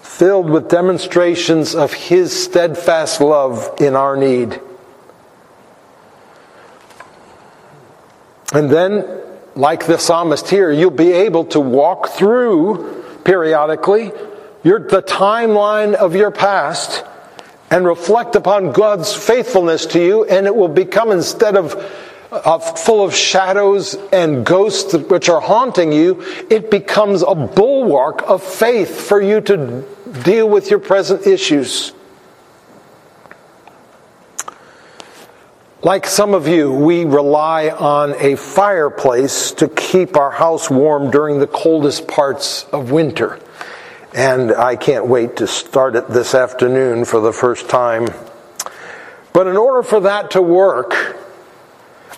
filled 0.00 0.48
with 0.48 0.70
demonstrations 0.70 1.74
of 1.74 1.92
His 1.92 2.34
steadfast 2.44 3.20
love 3.20 3.74
in 3.78 3.94
our 3.96 4.16
need. 4.16 4.58
And 8.54 8.70
then, 8.70 9.06
like 9.54 9.84
the 9.86 9.98
psalmist 9.98 10.48
here, 10.48 10.72
you'll 10.72 10.90
be 10.90 11.12
able 11.12 11.44
to 11.46 11.60
walk 11.60 12.08
through 12.08 13.04
periodically 13.24 14.10
your, 14.64 14.80
the 14.80 15.02
timeline 15.02 15.92
of 15.92 16.16
your 16.16 16.30
past 16.30 17.04
and 17.70 17.86
reflect 17.86 18.34
upon 18.34 18.72
God's 18.72 19.14
faithfulness 19.14 19.86
to 19.86 20.04
you, 20.04 20.24
and 20.24 20.46
it 20.46 20.54
will 20.54 20.68
become 20.68 21.12
instead 21.12 21.56
of 21.56 21.74
uh, 22.32 22.58
full 22.58 23.04
of 23.04 23.14
shadows 23.14 23.96
and 24.12 24.44
ghosts 24.44 24.94
which 24.94 25.28
are 25.28 25.40
haunting 25.40 25.92
you, 25.92 26.22
it 26.48 26.70
becomes 26.70 27.22
a 27.22 27.34
bulwark 27.34 28.22
of 28.28 28.42
faith 28.42 29.00
for 29.00 29.20
you 29.20 29.40
to 29.40 29.84
deal 30.24 30.48
with 30.48 30.70
your 30.70 30.78
present 30.78 31.26
issues. 31.26 31.92
Like 35.82 36.06
some 36.06 36.34
of 36.34 36.46
you, 36.46 36.70
we 36.72 37.04
rely 37.04 37.70
on 37.70 38.14
a 38.18 38.36
fireplace 38.36 39.52
to 39.52 39.68
keep 39.68 40.16
our 40.16 40.30
house 40.30 40.68
warm 40.68 41.10
during 41.10 41.38
the 41.38 41.46
coldest 41.46 42.06
parts 42.06 42.64
of 42.64 42.90
winter 42.90 43.40
and 44.14 44.52
I 44.52 44.76
can't 44.76 45.06
wait 45.06 45.36
to 45.36 45.46
start 45.46 45.94
it 45.94 46.08
this 46.08 46.34
afternoon 46.34 47.04
for 47.04 47.20
the 47.20 47.32
first 47.32 47.68
time. 47.68 48.08
But 49.32 49.46
in 49.46 49.56
order 49.56 49.82
for 49.82 50.00
that 50.00 50.32
to 50.32 50.42
work, 50.42 51.16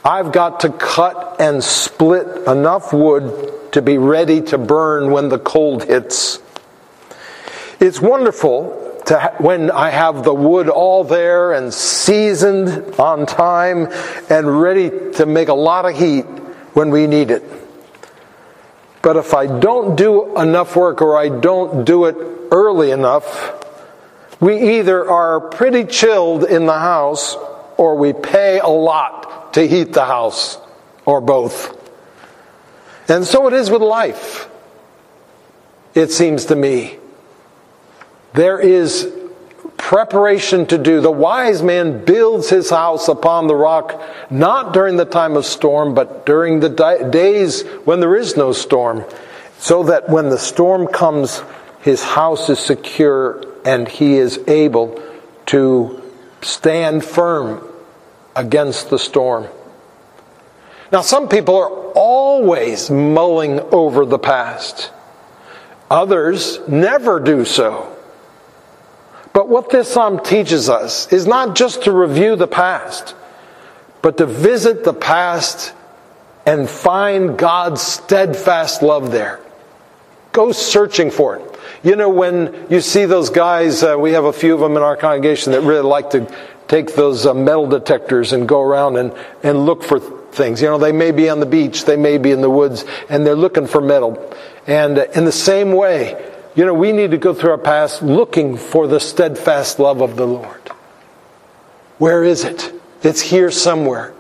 I've 0.05 0.33
got 0.33 0.61
to 0.61 0.71
cut 0.71 1.41
and 1.41 1.63
split 1.63 2.49
enough 2.49 2.93
wood 2.93 3.73
to 3.73 3.83
be 3.83 3.99
ready 3.99 4.41
to 4.43 4.59
burn 4.59 5.11
when 5.11 5.29
the 5.29 5.39
cold 5.39 5.85
hits. 5.85 6.41
It's 7.79 8.01
wonderful 8.01 9.01
to 9.07 9.19
ha- 9.19 9.35
when 9.39 9.71
I 9.71 9.91
have 9.91 10.25
the 10.25 10.35
wood 10.35 10.69
all 10.69 11.05
there 11.05 11.53
and 11.53 11.73
seasoned 11.73 12.95
on 12.99 13.27
time 13.27 13.89
and 14.31 14.61
ready 14.61 15.13
to 15.15 15.27
make 15.27 15.49
a 15.49 15.55
lot 15.55 15.85
of 15.85 15.97
heat 15.97 16.25
when 16.75 16.91
we 16.91 17.07
need 17.07 17.31
it. 17.31 17.62
But 19.03 19.17
if 19.17 19.35
I 19.35 19.47
don't 19.47 19.97
do 19.97 20.39
enough 20.39 20.77
work 20.77 21.03
or 21.03 21.19
I 21.19 21.29
don't 21.29 21.85
do 21.85 22.05
it 22.05 22.17
early 22.53 22.93
enough, 22.93 23.59
we 24.41 24.79
either 24.79 25.09
are 25.09 25.41
pretty 25.41 25.85
chilled 25.85 26.45
in 26.45 26.67
the 26.67 26.79
house 26.79 27.37
or 27.77 27.97
we 27.97 28.13
pay 28.13 28.61
a 28.61 28.69
lot 28.69 29.55
to 29.55 29.67
heat 29.67 29.93
the 29.93 30.05
house, 30.05 30.59
or 31.05 31.21
both. 31.21 31.79
And 33.09 33.27
so 33.27 33.47
it 33.49 33.53
is 33.53 33.71
with 33.71 33.83
life, 33.83 34.49
it 35.95 36.11
seems 36.11 36.47
to 36.47 36.57
me. 36.57 36.99
There 38.35 38.59
is 38.59 39.13
preparation 39.83 40.65
to 40.65 40.79
do. 40.79 41.01
The 41.01 41.11
wise 41.11 41.61
man 41.61 42.05
builds 42.05 42.49
his 42.49 42.71
house 42.71 43.09
upon 43.09 43.49
the 43.49 43.57
rock, 43.57 44.01
not 44.31 44.73
during 44.73 44.97
the 44.97 45.05
time 45.05 45.37
of 45.37 45.45
storm, 45.45 45.93
but 45.93 46.25
during 46.25 46.61
the 46.61 46.69
di- 46.69 47.11
days 47.11 47.63
when 47.85 47.99
there 47.99 48.15
is 48.15 48.37
no 48.37 48.53
storm, 48.53 49.05
so 49.59 49.83
that 49.83 50.09
when 50.09 50.31
the 50.31 50.39
storm 50.39 50.87
comes, 50.87 51.43
his 51.81 52.03
house 52.03 52.49
is 52.49 52.61
secure 52.61 53.45
and 53.65 53.89
he 53.89 54.15
is 54.15 54.39
able 54.47 55.03
to 55.47 56.01
stand 56.43 57.05
firm 57.05 57.69
against 58.37 58.89
the 58.89 59.01
storm. 59.01 59.49
Now, 60.93 61.01
some 61.01 61.29
people 61.29 61.57
are 61.57 61.71
always 61.95 62.89
mulling 62.89 63.59
over 63.73 64.07
the 64.07 64.19
past. 64.19 64.93
Others 65.91 66.61
never 66.69 67.19
do 67.19 67.45
so. 67.45 67.92
But 69.33 69.49
what 69.49 69.71
this 69.71 69.93
psalm 69.93 70.21
teaches 70.23 70.69
us 70.69 71.11
is 71.13 71.27
not 71.27 71.57
just 71.57 71.85
to 71.85 71.93
review 71.93 72.37
the 72.37 72.47
past, 72.47 73.15
but 74.03 74.19
to 74.19 74.27
visit 74.27 74.85
the 74.85 74.93
past 74.93 75.73
and 76.45 76.69
find 76.69 77.39
God's 77.39 77.81
steadfast 77.81 78.83
love 78.83 79.11
there. 79.11 79.41
Go 80.33 80.53
searching 80.53 81.11
for 81.11 81.37
it. 81.37 81.59
You 81.83 81.97
know, 81.97 82.09
when 82.09 82.67
you 82.71 82.81
see 82.81 83.07
those 83.07 83.31
guys, 83.31 83.83
uh, 83.83 83.97
we 83.99 84.13
have 84.13 84.25
a 84.25 84.33
few 84.33 84.55
of 84.55 84.61
them 84.61 84.77
in 84.77 84.83
our 84.83 84.97
congregation 84.97 85.53
that 85.53 85.63
really 85.63 85.83
like 85.83 86.11
to 86.11 86.33
take 86.69 86.95
those 86.95 87.27
uh, 87.27 87.35
metal 87.35 87.67
detectors 87.67 88.33
and 88.33 88.49
go 88.49 88.61
around 88.61 88.97
and, 88.97 89.15
and 89.43 89.67
look 89.67 89.83
for 89.83 90.01
things. 90.01 90.63
You 90.63 90.69
know, 90.69 90.79
they 90.79 90.93
may 90.93 91.11
be 91.11 91.29
on 91.29 91.41
the 91.41 91.47
beach, 91.47 91.85
they 91.85 91.97
may 91.97 92.19
be 92.19 92.31
in 92.31 92.41
the 92.41 92.51
woods, 92.51 92.85
and 93.09 93.27
they're 93.27 93.37
looking 93.37 93.67
for 93.67 93.81
metal. 93.81 94.35
And 94.67 94.99
uh, 94.99 95.07
in 95.15 95.25
the 95.25 95.33
same 95.33 95.73
way, 95.73 96.32
you 96.55 96.67
know, 96.67 96.75
we 96.75 96.93
need 96.93 97.13
to 97.13 97.19
go 97.19 97.33
through 97.33 97.53
our 97.53 97.59
past 97.59 98.03
looking 98.03 98.57
for 98.57 98.87
the 98.87 99.01
steadfast 99.01 99.79
love 99.79 100.01
of 100.03 100.17
the 100.17 100.27
Lord. 100.27 100.61
Where 101.99 102.25
is 102.25 102.45
it? 102.45 102.73
It's 103.03 103.21
here 103.21 103.51
somewhere. 103.51 104.13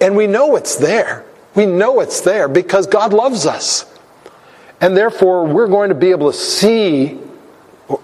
And 0.00 0.16
we 0.16 0.26
know 0.26 0.56
it's 0.56 0.76
there. 0.76 1.24
We 1.54 1.66
know 1.66 2.00
it's 2.00 2.20
there 2.20 2.48
because 2.48 2.86
God 2.86 3.12
loves 3.12 3.46
us. 3.46 3.84
And 4.80 4.96
therefore, 4.96 5.46
we're 5.46 5.68
going 5.68 5.90
to 5.90 5.94
be 5.94 6.10
able 6.10 6.30
to 6.32 6.38
see, 6.38 7.14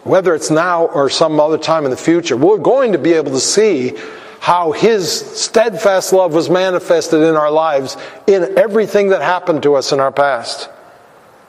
whether 0.04 0.34
it's 0.34 0.50
now 0.50 0.86
or 0.86 1.08
some 1.08 1.38
other 1.40 1.58
time 1.58 1.84
in 1.84 1.90
the 1.90 1.96
future, 1.96 2.36
we're 2.36 2.58
going 2.58 2.92
to 2.92 2.98
be 2.98 3.12
able 3.12 3.32
to 3.32 3.40
see 3.40 3.94
how 4.40 4.72
His 4.72 5.20
steadfast 5.40 6.12
love 6.12 6.34
was 6.34 6.50
manifested 6.50 7.22
in 7.22 7.34
our 7.34 7.50
lives 7.50 7.96
in 8.26 8.58
everything 8.58 9.08
that 9.08 9.22
happened 9.22 9.62
to 9.62 9.74
us 9.74 9.92
in 9.92 10.00
our 10.00 10.12
past. 10.12 10.68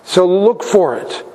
So 0.03 0.25
look 0.25 0.63
for 0.63 0.97
it. 0.97 1.25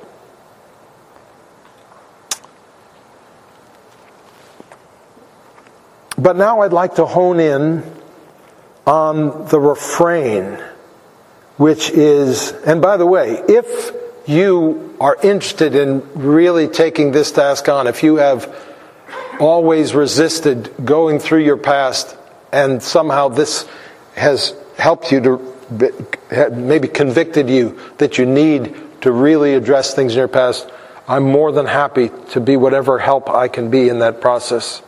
But 6.17 6.35
now 6.35 6.61
I'd 6.61 6.73
like 6.73 6.95
to 6.95 7.05
hone 7.05 7.39
in 7.39 7.83
on 8.85 9.47
the 9.47 9.59
refrain, 9.59 10.61
which 11.57 11.89
is, 11.89 12.51
and 12.51 12.81
by 12.81 12.97
the 12.97 13.05
way, 13.05 13.41
if 13.47 13.91
you 14.25 14.95
are 14.99 15.17
interested 15.23 15.75
in 15.75 16.07
really 16.13 16.67
taking 16.67 17.11
this 17.11 17.31
task 17.31 17.67
on, 17.67 17.87
if 17.87 18.03
you 18.03 18.17
have 18.17 18.53
always 19.39 19.95
resisted 19.95 20.71
going 20.85 21.19
through 21.19 21.43
your 21.43 21.57
past 21.57 22.15
and 22.51 22.81
somehow 22.81 23.27
this 23.27 23.67
has 24.15 24.55
helped 24.77 25.11
you 25.11 25.19
to 25.21 25.53
maybe 26.51 26.87
convicted 26.87 27.49
you 27.49 27.79
that 27.97 28.17
you 28.17 28.25
need 28.25 28.75
to 29.01 29.11
really 29.11 29.55
address 29.55 29.93
things 29.93 30.13
in 30.13 30.19
your 30.19 30.27
past, 30.27 30.69
I'm 31.07 31.23
more 31.23 31.51
than 31.51 31.65
happy 31.65 32.11
to 32.29 32.39
be 32.39 32.55
whatever 32.55 32.99
help 32.99 33.29
I 33.29 33.47
can 33.47 33.69
be 33.69 33.89
in 33.89 33.99
that 33.99 34.21
process. 34.21 34.81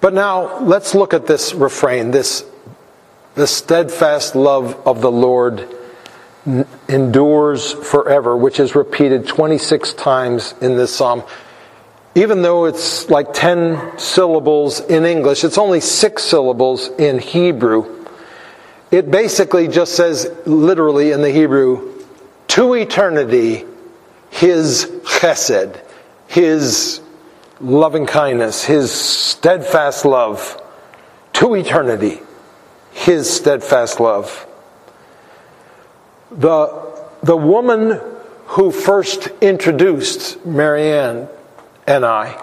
But 0.00 0.14
now 0.14 0.60
let's 0.60 0.94
look 0.94 1.14
at 1.14 1.26
this 1.26 1.54
refrain, 1.54 2.10
this 2.10 2.44
the 3.34 3.46
steadfast 3.46 4.34
love 4.34 4.74
of 4.86 5.02
the 5.02 5.10
Lord 5.10 5.68
endures 6.88 7.72
forever, 7.72 8.36
which 8.36 8.60
is 8.60 8.74
repeated 8.74 9.26
26 9.26 9.92
times 9.94 10.54
in 10.60 10.76
this 10.76 10.94
psalm. 10.94 11.22
Even 12.14 12.40
though 12.40 12.64
it's 12.64 13.10
like 13.10 13.34
10 13.34 13.98
syllables 13.98 14.80
in 14.80 15.04
English, 15.04 15.44
it's 15.44 15.58
only 15.58 15.80
six 15.80 16.22
syllables 16.22 16.88
in 16.98 17.18
Hebrew. 17.18 18.06
It 18.90 19.10
basically 19.10 19.68
just 19.68 19.94
says, 19.94 20.32
literally 20.46 21.10
in 21.10 21.20
the 21.20 21.30
Hebrew, 21.30 22.02
to 22.48 22.72
eternity, 22.72 23.66
his 24.30 24.86
chesed, 25.04 25.78
his 26.26 27.02
loving 27.60 28.06
kindness, 28.06 28.64
His 28.64 28.92
steadfast 28.92 30.04
love 30.04 30.60
to 31.34 31.54
eternity. 31.54 32.20
His 32.92 33.28
steadfast 33.28 34.00
love. 34.00 34.46
The, 36.30 37.04
the 37.22 37.36
woman 37.36 38.00
who 38.46 38.70
first 38.70 39.28
introduced 39.40 40.44
Marianne 40.46 41.28
and 41.86 42.04
I 42.04 42.42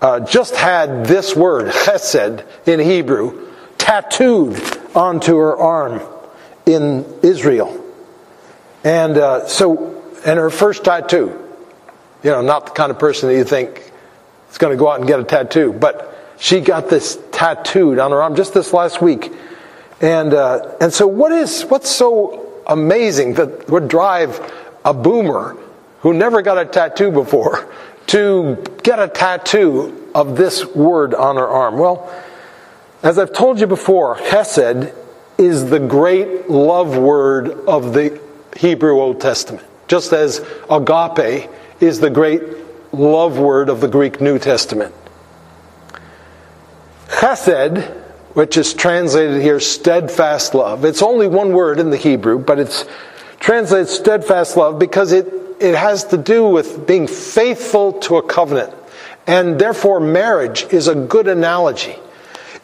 uh, 0.00 0.20
just 0.20 0.56
had 0.56 1.06
this 1.06 1.36
word, 1.36 1.72
chesed, 1.72 2.44
in 2.66 2.80
Hebrew, 2.80 3.52
tattooed 3.78 4.60
onto 4.96 5.36
her 5.36 5.56
arm 5.56 6.00
in 6.66 7.04
Israel. 7.22 7.78
And 8.84 9.16
uh, 9.16 9.46
so, 9.46 10.02
and 10.24 10.38
her 10.38 10.50
first 10.50 10.84
tattoo, 10.84 11.38
you 12.22 12.30
know, 12.30 12.42
not 12.42 12.66
the 12.66 12.72
kind 12.72 12.90
of 12.90 12.98
person 12.98 13.28
that 13.28 13.36
you 13.36 13.44
think 13.44 13.91
is 14.52 14.58
going 14.58 14.70
to 14.70 14.76
go 14.76 14.88
out 14.88 15.00
and 15.00 15.08
get 15.08 15.18
a 15.18 15.24
tattoo, 15.24 15.72
but 15.72 16.36
she 16.38 16.60
got 16.60 16.88
this 16.88 17.18
tattooed 17.32 17.98
on 17.98 18.10
her 18.10 18.22
arm 18.22 18.36
just 18.36 18.54
this 18.54 18.72
last 18.72 19.00
week. 19.00 19.32
And, 20.00 20.34
uh, 20.34 20.76
and 20.80 20.92
so 20.92 21.06
what 21.06 21.32
is, 21.32 21.62
what's 21.62 21.90
so 21.90 22.62
amazing 22.66 23.34
that 23.34 23.68
would 23.70 23.88
drive 23.88 24.40
a 24.84 24.92
boomer 24.92 25.56
who 26.00 26.12
never 26.12 26.42
got 26.42 26.58
a 26.58 26.64
tattoo 26.64 27.10
before 27.10 27.72
to 28.08 28.62
get 28.82 28.98
a 28.98 29.08
tattoo 29.08 30.10
of 30.14 30.36
this 30.36 30.66
word 30.66 31.14
on 31.14 31.36
her 31.36 31.48
arm? 31.48 31.78
Well, 31.78 32.12
as 33.02 33.18
I've 33.18 33.32
told 33.32 33.58
you 33.58 33.66
before, 33.66 34.16
Hesed 34.16 34.92
is 35.38 35.70
the 35.70 35.80
great 35.80 36.50
love 36.50 36.96
word 36.98 37.50
of 37.66 37.94
the 37.94 38.20
Hebrew 38.56 39.00
Old 39.00 39.20
Testament, 39.20 39.66
just 39.88 40.12
as 40.12 40.44
agape 40.68 41.48
is 41.80 42.00
the 42.00 42.10
great 42.10 42.42
love 42.92 43.38
word 43.38 43.68
of 43.68 43.80
the 43.80 43.88
Greek 43.88 44.20
New 44.20 44.38
Testament. 44.38 44.94
Chesed, 47.08 47.82
which 48.34 48.56
is 48.56 48.74
translated 48.74 49.40
here 49.42 49.60
steadfast 49.60 50.54
love, 50.54 50.84
it's 50.84 51.02
only 51.02 51.28
one 51.28 51.52
word 51.52 51.78
in 51.78 51.90
the 51.90 51.96
Hebrew, 51.96 52.38
but 52.38 52.58
it's 52.58 52.84
translated 53.40 53.88
steadfast 53.88 54.56
love 54.56 54.78
because 54.78 55.12
it, 55.12 55.32
it 55.60 55.74
has 55.74 56.04
to 56.04 56.16
do 56.16 56.46
with 56.48 56.86
being 56.86 57.06
faithful 57.06 57.94
to 58.00 58.16
a 58.16 58.22
covenant. 58.22 58.74
And 59.26 59.58
therefore, 59.58 60.00
marriage 60.00 60.64
is 60.72 60.88
a 60.88 60.94
good 60.94 61.28
analogy. 61.28 61.96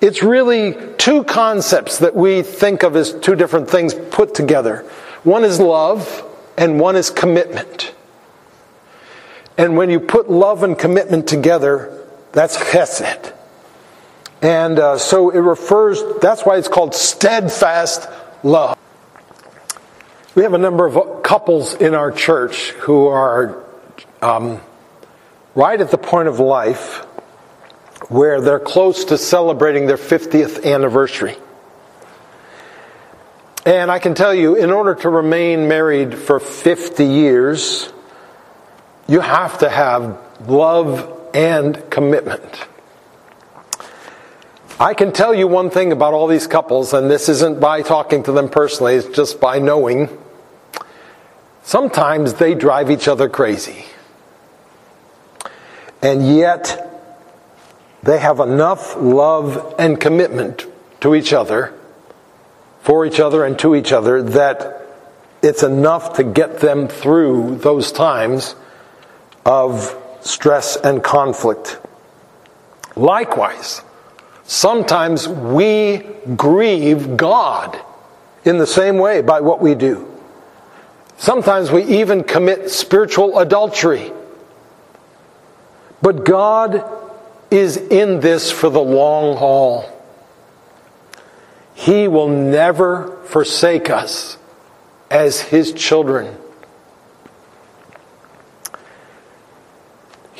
It's 0.00 0.22
really 0.22 0.76
two 0.96 1.24
concepts 1.24 1.98
that 1.98 2.14
we 2.14 2.42
think 2.42 2.82
of 2.82 2.96
as 2.96 3.12
two 3.12 3.34
different 3.34 3.70
things 3.70 3.94
put 3.94 4.34
together. 4.34 4.78
One 5.24 5.44
is 5.44 5.58
love, 5.60 6.24
and 6.56 6.80
one 6.80 6.96
is 6.96 7.10
commitment. 7.10 7.94
And 9.58 9.76
when 9.76 9.90
you 9.90 9.98
put 9.98 10.30
love 10.30 10.62
and 10.62 10.78
commitment 10.78 11.26
together, 11.26 12.06
that's 12.30 12.56
chesed. 12.56 13.34
And 14.40 14.78
uh, 14.78 14.98
so 14.98 15.30
it 15.30 15.40
refers, 15.40 16.00
that's 16.20 16.46
why 16.46 16.58
it's 16.58 16.68
called 16.68 16.94
steadfast 16.94 18.08
love. 18.44 18.78
We 20.36 20.44
have 20.44 20.54
a 20.54 20.58
number 20.58 20.86
of 20.86 21.24
couples 21.24 21.74
in 21.74 21.94
our 21.94 22.12
church 22.12 22.70
who 22.70 23.08
are 23.08 23.64
um, 24.22 24.60
right 25.56 25.80
at 25.80 25.90
the 25.90 25.98
point 25.98 26.28
of 26.28 26.38
life 26.38 27.04
where 28.08 28.40
they're 28.40 28.60
close 28.60 29.06
to 29.06 29.18
celebrating 29.18 29.86
their 29.86 29.96
50th 29.96 30.64
anniversary. 30.64 31.36
And 33.66 33.90
I 33.90 33.98
can 33.98 34.14
tell 34.14 34.32
you, 34.32 34.54
in 34.54 34.70
order 34.70 34.94
to 34.94 35.10
remain 35.10 35.66
married 35.66 36.16
for 36.16 36.38
50 36.38 37.04
years, 37.04 37.92
you 39.08 39.20
have 39.20 39.58
to 39.58 39.68
have 39.68 40.18
love 40.46 41.30
and 41.34 41.90
commitment. 41.90 42.66
I 44.78 44.94
can 44.94 45.12
tell 45.12 45.34
you 45.34 45.48
one 45.48 45.70
thing 45.70 45.90
about 45.90 46.14
all 46.14 46.28
these 46.28 46.46
couples, 46.46 46.92
and 46.92 47.10
this 47.10 47.28
isn't 47.28 47.58
by 47.58 47.82
talking 47.82 48.22
to 48.24 48.32
them 48.32 48.48
personally, 48.48 48.94
it's 48.94 49.08
just 49.08 49.40
by 49.40 49.58
knowing. 49.58 50.08
Sometimes 51.64 52.34
they 52.34 52.54
drive 52.54 52.90
each 52.90 53.08
other 53.08 53.28
crazy. 53.28 53.86
And 56.00 56.36
yet, 56.36 56.84
they 58.02 58.18
have 58.18 58.38
enough 58.38 58.94
love 58.96 59.74
and 59.78 60.00
commitment 60.00 60.66
to 61.00 61.14
each 61.14 61.32
other, 61.32 61.74
for 62.82 63.04
each 63.04 63.18
other 63.18 63.44
and 63.44 63.58
to 63.58 63.74
each 63.74 63.90
other, 63.90 64.22
that 64.22 64.82
it's 65.42 65.62
enough 65.62 66.16
to 66.16 66.24
get 66.24 66.60
them 66.60 66.88
through 66.88 67.56
those 67.56 67.90
times 67.90 68.54
of 69.44 69.96
stress 70.20 70.76
and 70.76 71.02
conflict. 71.02 71.78
Likewise, 72.96 73.82
Sometimes 74.48 75.28
we 75.28 75.98
grieve 76.34 77.18
God 77.18 77.78
in 78.46 78.56
the 78.56 78.66
same 78.66 78.96
way 78.96 79.20
by 79.20 79.42
what 79.42 79.60
we 79.60 79.74
do. 79.74 80.10
Sometimes 81.18 81.70
we 81.70 81.84
even 81.84 82.24
commit 82.24 82.70
spiritual 82.70 83.38
adultery. 83.38 84.10
But 86.00 86.24
God 86.24 86.82
is 87.50 87.76
in 87.76 88.20
this 88.20 88.50
for 88.50 88.70
the 88.70 88.80
long 88.80 89.36
haul. 89.36 89.84
He 91.74 92.08
will 92.08 92.28
never 92.28 93.18
forsake 93.26 93.90
us 93.90 94.38
as 95.10 95.42
His 95.42 95.74
children. 95.74 96.34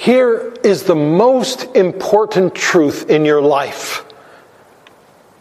Here 0.08 0.54
is 0.64 0.84
the 0.84 0.94
most 0.94 1.76
important 1.76 2.54
truth 2.54 3.10
in 3.10 3.26
your 3.26 3.42
life 3.42 4.06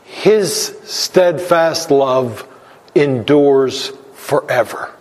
His 0.04 0.78
steadfast 0.84 1.90
love 1.90 2.46
endures 2.94 3.94
forever. 4.16 4.94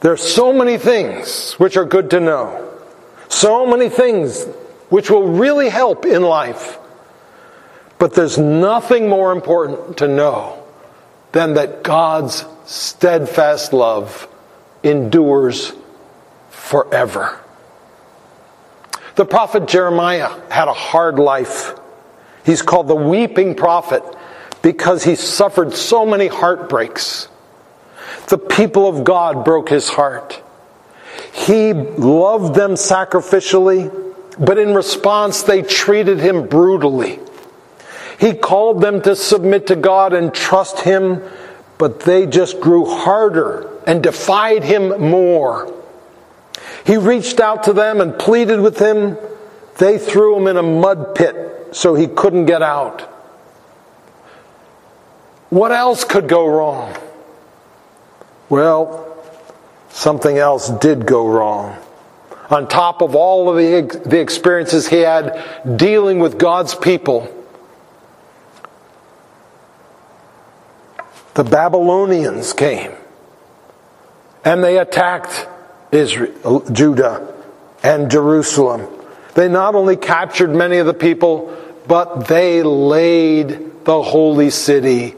There 0.00 0.10
are 0.10 0.16
so 0.16 0.52
many 0.52 0.76
things 0.76 1.52
which 1.52 1.76
are 1.76 1.84
good 1.84 2.10
to 2.10 2.18
know, 2.18 2.80
so 3.28 3.64
many 3.64 3.88
things 3.88 4.44
which 4.88 5.10
will 5.10 5.28
really 5.28 5.68
help 5.68 6.04
in 6.04 6.22
life. 6.22 6.80
But 8.00 8.14
there's 8.14 8.38
nothing 8.38 9.08
more 9.08 9.30
important 9.30 9.98
to 9.98 10.08
know 10.08 10.64
than 11.30 11.54
that 11.54 11.84
God's 11.84 12.44
steadfast 12.64 13.72
love 13.72 14.26
endures 14.82 15.72
forever. 16.64 17.38
The 19.16 19.26
prophet 19.26 19.68
Jeremiah 19.68 20.40
had 20.50 20.66
a 20.66 20.72
hard 20.72 21.18
life. 21.18 21.78
He's 22.44 22.62
called 22.62 22.88
the 22.88 22.96
weeping 22.96 23.54
prophet 23.54 24.02
because 24.62 25.04
he 25.04 25.14
suffered 25.14 25.74
so 25.74 26.06
many 26.06 26.26
heartbreaks. 26.26 27.28
The 28.28 28.38
people 28.38 28.88
of 28.88 29.04
God 29.04 29.44
broke 29.44 29.68
his 29.68 29.90
heart. 29.90 30.42
He 31.32 31.74
loved 31.74 32.54
them 32.54 32.72
sacrificially, 32.72 34.14
but 34.38 34.56
in 34.56 34.74
response, 34.74 35.42
they 35.42 35.62
treated 35.62 36.18
him 36.18 36.48
brutally. 36.48 37.20
He 38.18 38.32
called 38.32 38.80
them 38.80 39.02
to 39.02 39.14
submit 39.14 39.66
to 39.66 39.76
God 39.76 40.14
and 40.14 40.32
trust 40.32 40.80
him, 40.80 41.22
but 41.76 42.00
they 42.00 42.26
just 42.26 42.60
grew 42.60 42.86
harder 42.86 43.68
and 43.86 44.02
defied 44.02 44.64
him 44.64 45.00
more. 45.00 45.73
He 46.84 46.96
reached 46.96 47.40
out 47.40 47.64
to 47.64 47.72
them 47.72 48.00
and 48.00 48.18
pleaded 48.18 48.60
with 48.60 48.78
him. 48.78 49.16
They 49.78 49.98
threw 49.98 50.36
him 50.36 50.46
in 50.46 50.56
a 50.56 50.62
mud 50.62 51.14
pit 51.14 51.68
so 51.72 51.94
he 51.94 52.06
couldn't 52.06 52.44
get 52.46 52.62
out. 52.62 53.00
What 55.48 55.72
else 55.72 56.04
could 56.04 56.28
go 56.28 56.46
wrong? 56.46 56.94
Well, 58.48 59.16
something 59.88 60.36
else 60.36 60.68
did 60.68 61.06
go 61.06 61.26
wrong. 61.26 61.78
On 62.50 62.68
top 62.68 63.00
of 63.00 63.14
all 63.14 63.48
of 63.48 63.56
the, 63.56 64.00
the 64.06 64.20
experiences 64.20 64.86
he 64.86 64.98
had 64.98 65.42
dealing 65.76 66.18
with 66.18 66.38
God's 66.38 66.74
people, 66.74 67.32
the 71.32 71.44
Babylonians 71.44 72.52
came 72.52 72.92
and 74.44 74.62
they 74.62 74.78
attacked 74.78 75.48
Israel, 75.94 76.64
Judah 76.70 77.34
and 77.82 78.10
Jerusalem. 78.10 78.86
They 79.34 79.48
not 79.48 79.74
only 79.74 79.96
captured 79.96 80.50
many 80.50 80.78
of 80.78 80.86
the 80.86 80.94
people, 80.94 81.56
but 81.86 82.28
they 82.28 82.62
laid 82.62 83.84
the 83.84 84.02
holy 84.02 84.50
city 84.50 85.14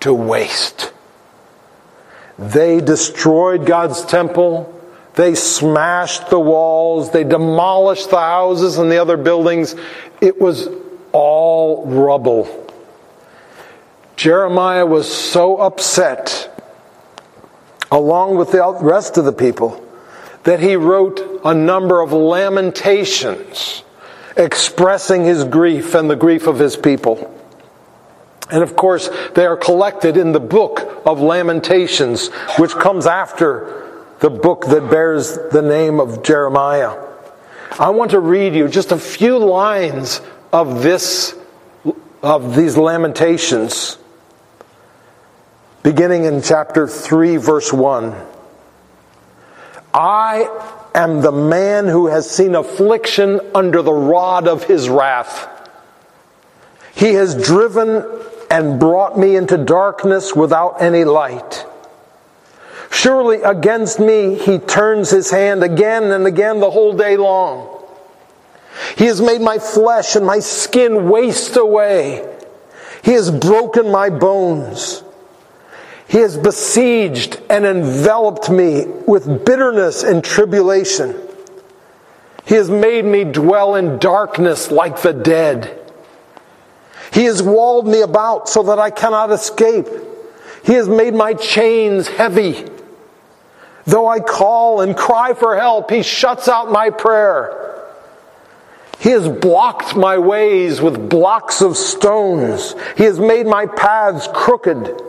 to 0.00 0.12
waste. 0.12 0.92
They 2.38 2.80
destroyed 2.80 3.64
God's 3.64 4.04
temple. 4.04 4.70
They 5.14 5.34
smashed 5.34 6.28
the 6.28 6.40
walls. 6.40 7.10
They 7.12 7.24
demolished 7.24 8.10
the 8.10 8.18
houses 8.18 8.78
and 8.78 8.90
the 8.90 8.98
other 8.98 9.16
buildings. 9.16 9.76
It 10.20 10.40
was 10.40 10.68
all 11.12 11.86
rubble. 11.86 12.60
Jeremiah 14.16 14.86
was 14.86 15.12
so 15.12 15.56
upset, 15.56 16.50
along 17.90 18.36
with 18.36 18.52
the 18.52 18.78
rest 18.80 19.16
of 19.16 19.24
the 19.24 19.32
people, 19.32 19.83
that 20.44 20.60
he 20.60 20.76
wrote 20.76 21.40
a 21.44 21.54
number 21.54 22.00
of 22.00 22.12
lamentations 22.12 23.82
expressing 24.36 25.24
his 25.24 25.44
grief 25.44 25.94
and 25.94 26.08
the 26.08 26.16
grief 26.16 26.46
of 26.46 26.58
his 26.58 26.76
people. 26.76 27.30
And 28.50 28.62
of 28.62 28.76
course, 28.76 29.08
they 29.34 29.46
are 29.46 29.56
collected 29.56 30.16
in 30.16 30.32
the 30.32 30.40
book 30.40 31.02
of 31.06 31.20
Lamentations, 31.20 32.28
which 32.58 32.72
comes 32.72 33.06
after 33.06 34.04
the 34.20 34.30
book 34.30 34.66
that 34.66 34.90
bears 34.90 35.38
the 35.50 35.62
name 35.62 35.98
of 35.98 36.22
Jeremiah. 36.22 37.00
I 37.78 37.90
want 37.90 38.10
to 38.12 38.20
read 38.20 38.54
you 38.54 38.68
just 38.68 38.92
a 38.92 38.98
few 38.98 39.38
lines 39.38 40.20
of 40.52 40.82
this 40.82 41.34
of 42.22 42.56
these 42.56 42.78
lamentations, 42.78 43.98
beginning 45.82 46.24
in 46.24 46.40
chapter 46.40 46.88
3, 46.88 47.36
verse 47.36 47.70
1. 47.70 48.14
I 49.94 50.50
am 50.92 51.20
the 51.20 51.30
man 51.30 51.86
who 51.86 52.08
has 52.08 52.28
seen 52.28 52.56
affliction 52.56 53.40
under 53.54 53.80
the 53.80 53.92
rod 53.92 54.48
of 54.48 54.64
his 54.64 54.88
wrath. 54.88 55.48
He 56.96 57.14
has 57.14 57.40
driven 57.40 58.04
and 58.50 58.80
brought 58.80 59.16
me 59.16 59.36
into 59.36 59.56
darkness 59.56 60.34
without 60.34 60.82
any 60.82 61.04
light. 61.04 61.64
Surely 62.90 63.42
against 63.42 64.00
me 64.00 64.34
he 64.34 64.58
turns 64.58 65.10
his 65.10 65.30
hand 65.30 65.62
again 65.62 66.04
and 66.10 66.26
again 66.26 66.58
the 66.58 66.70
whole 66.70 66.96
day 66.96 67.16
long. 67.16 67.70
He 68.96 69.06
has 69.06 69.20
made 69.20 69.40
my 69.40 69.58
flesh 69.58 70.16
and 70.16 70.26
my 70.26 70.40
skin 70.40 71.08
waste 71.08 71.56
away. 71.56 72.28
He 73.04 73.12
has 73.12 73.30
broken 73.30 73.92
my 73.92 74.10
bones. 74.10 75.03
He 76.08 76.18
has 76.18 76.36
besieged 76.36 77.40
and 77.48 77.64
enveloped 77.64 78.50
me 78.50 78.84
with 79.06 79.44
bitterness 79.44 80.02
and 80.02 80.22
tribulation. 80.22 81.18
He 82.46 82.54
has 82.56 82.70
made 82.70 83.04
me 83.04 83.24
dwell 83.24 83.74
in 83.74 83.98
darkness 83.98 84.70
like 84.70 85.00
the 85.00 85.12
dead. 85.12 85.80
He 87.12 87.24
has 87.24 87.42
walled 87.42 87.86
me 87.86 88.02
about 88.02 88.48
so 88.48 88.64
that 88.64 88.78
I 88.78 88.90
cannot 88.90 89.30
escape. 89.30 89.88
He 90.64 90.74
has 90.74 90.88
made 90.88 91.14
my 91.14 91.34
chains 91.34 92.08
heavy. 92.08 92.66
Though 93.86 94.06
I 94.06 94.20
call 94.20 94.80
and 94.80 94.96
cry 94.96 95.34
for 95.34 95.56
help, 95.56 95.90
he 95.90 96.02
shuts 96.02 96.48
out 96.48 96.70
my 96.70 96.90
prayer. 96.90 97.60
He 98.98 99.10
has 99.10 99.28
blocked 99.28 99.94
my 99.96 100.18
ways 100.18 100.80
with 100.80 101.10
blocks 101.10 101.60
of 101.60 101.76
stones. 101.76 102.74
He 102.96 103.04
has 103.04 103.18
made 103.18 103.46
my 103.46 103.66
paths 103.66 104.28
crooked. 104.32 105.00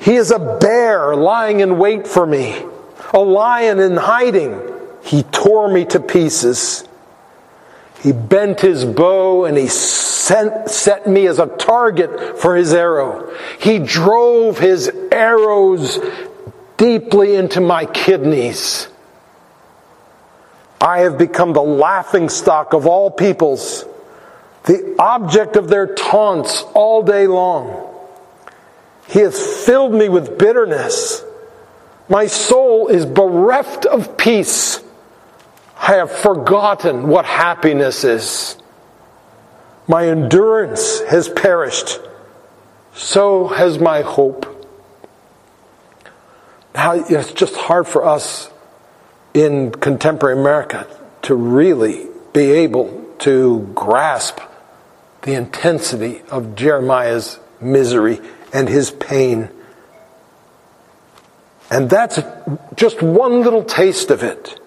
He 0.00 0.14
is 0.14 0.30
a 0.30 0.38
bear 0.38 1.14
lying 1.14 1.60
in 1.60 1.78
wait 1.78 2.08
for 2.08 2.26
me, 2.26 2.64
a 3.12 3.20
lion 3.20 3.78
in 3.78 3.96
hiding. 3.96 4.58
He 5.02 5.22
tore 5.24 5.70
me 5.70 5.84
to 5.86 6.00
pieces. 6.00 6.84
He 8.02 8.12
bent 8.12 8.60
his 8.60 8.84
bow 8.86 9.44
and 9.44 9.58
he 9.58 9.68
sent, 9.68 10.70
set 10.70 11.06
me 11.06 11.26
as 11.26 11.38
a 11.38 11.46
target 11.46 12.38
for 12.38 12.56
his 12.56 12.72
arrow. 12.72 13.30
He 13.60 13.78
drove 13.78 14.58
his 14.58 14.90
arrows 15.12 15.98
deeply 16.78 17.34
into 17.34 17.60
my 17.60 17.84
kidneys. 17.84 18.88
I 20.80 21.00
have 21.00 21.18
become 21.18 21.52
the 21.52 21.62
laughing 21.62 22.30
stock 22.30 22.72
of 22.72 22.86
all 22.86 23.10
peoples, 23.10 23.84
the 24.64 24.96
object 24.98 25.56
of 25.56 25.68
their 25.68 25.94
taunts 25.94 26.62
all 26.72 27.02
day 27.02 27.26
long. 27.26 27.89
He 29.10 29.18
has 29.18 29.64
filled 29.66 29.92
me 29.92 30.08
with 30.08 30.38
bitterness. 30.38 31.24
My 32.08 32.28
soul 32.28 32.86
is 32.86 33.04
bereft 33.04 33.84
of 33.84 34.16
peace. 34.16 34.80
I 35.76 35.94
have 35.94 36.12
forgotten 36.12 37.08
what 37.08 37.24
happiness 37.24 38.04
is. 38.04 38.56
My 39.88 40.06
endurance 40.06 41.00
has 41.00 41.28
perished. 41.28 41.98
So 42.94 43.48
has 43.48 43.80
my 43.80 44.02
hope. 44.02 44.46
Now, 46.76 46.92
it's 46.92 47.32
just 47.32 47.56
hard 47.56 47.88
for 47.88 48.04
us 48.04 48.48
in 49.34 49.72
contemporary 49.72 50.38
America 50.38 50.86
to 51.22 51.34
really 51.34 52.06
be 52.32 52.52
able 52.52 53.12
to 53.20 53.72
grasp 53.74 54.38
the 55.22 55.34
intensity 55.34 56.22
of 56.30 56.54
Jeremiah's 56.54 57.40
misery 57.60 58.20
and 58.52 58.68
his 58.68 58.90
pain. 58.90 59.50
And 61.70 61.88
that's 61.88 62.18
just 62.74 63.00
one 63.02 63.42
little 63.42 63.64
taste 63.64 64.10
of 64.10 64.22
it. 64.22 64.60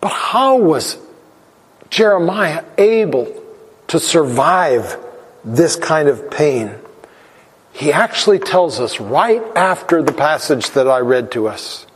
But 0.00 0.12
how 0.12 0.58
was 0.58 0.98
Jeremiah 1.88 2.64
able 2.76 3.42
to 3.88 3.98
survive 3.98 4.98
this 5.44 5.76
kind 5.76 6.08
of 6.08 6.30
pain? 6.30 6.74
he 7.76 7.92
actually 7.92 8.38
tells 8.38 8.80
us 8.80 9.00
right 9.00 9.42
after 9.54 10.02
the 10.02 10.12
passage 10.12 10.70
that 10.70 10.88
I 10.88 11.00
read 11.00 11.32
to 11.32 11.46
us. 11.46 11.86